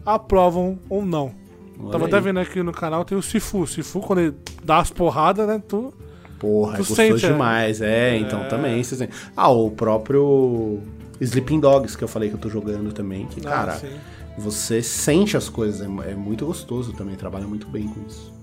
[0.05, 1.32] aprovam ou não.
[1.80, 2.12] Olha Tava aí.
[2.12, 3.66] até vendo aqui no canal, tem o Sifu.
[3.68, 5.62] Sifu, quando ele dá as porradas, né?
[5.68, 5.93] Tu.
[6.39, 7.30] Porra, é Tu gostoso sente, é?
[7.32, 7.82] demais.
[7.82, 8.47] É, então É.
[8.47, 8.84] também.
[8.84, 9.14] Você sente.
[9.36, 10.80] Ah, o próprio
[11.20, 13.26] Sleeping Dogs que eu falei que eu tô jogando também.
[13.28, 13.89] Que, Ah, cara, sim.
[14.38, 18.34] Você sente as coisas, é, é muito gostoso também, trabalha muito bem com isso.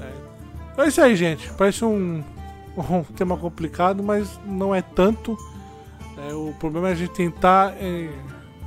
[0.00, 1.50] É, é isso aí, gente.
[1.54, 2.22] Parece um,
[2.76, 5.36] um tema complicado, mas não é tanto.
[6.28, 7.74] É, o problema é a gente tentar.
[7.78, 8.10] É,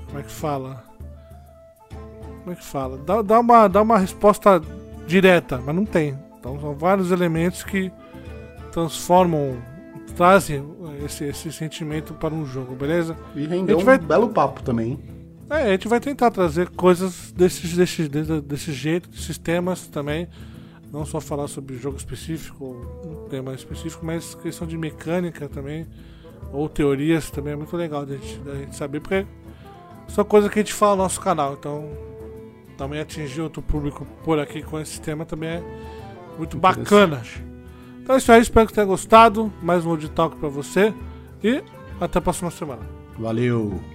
[0.07, 0.83] como é que fala?
[2.43, 2.97] Como é que fala?
[2.97, 4.61] Dá, dá, uma, dá uma resposta
[5.07, 6.17] direta, mas não tem.
[6.39, 7.91] Então são vários elementos que
[8.71, 9.57] transformam,
[10.15, 10.63] trazem
[11.03, 13.17] esse, esse sentimento para um jogo, beleza?
[13.35, 13.97] E rendeu um vai...
[13.97, 15.14] belo papo também.
[15.49, 20.27] É, a gente vai tentar trazer coisas desses, desses, desse, desse jeito, de sistemas também.
[20.91, 22.65] Não só falar sobre jogo específico,
[23.03, 25.85] um tema específico, mas questão de mecânica também,
[26.53, 29.25] ou teorias também é muito legal da gente, da gente saber, porque
[30.07, 31.89] são coisas que a gente fala no nosso canal, então
[32.77, 35.63] também atingir outro público por aqui com esse tema também é
[36.37, 37.21] muito bacana.
[38.01, 39.51] Então é isso aí, espero que tenha gostado.
[39.61, 40.93] Mais um Audio Talk pra você
[41.43, 41.63] e
[41.99, 42.83] até a próxima semana.
[43.17, 43.94] Valeu!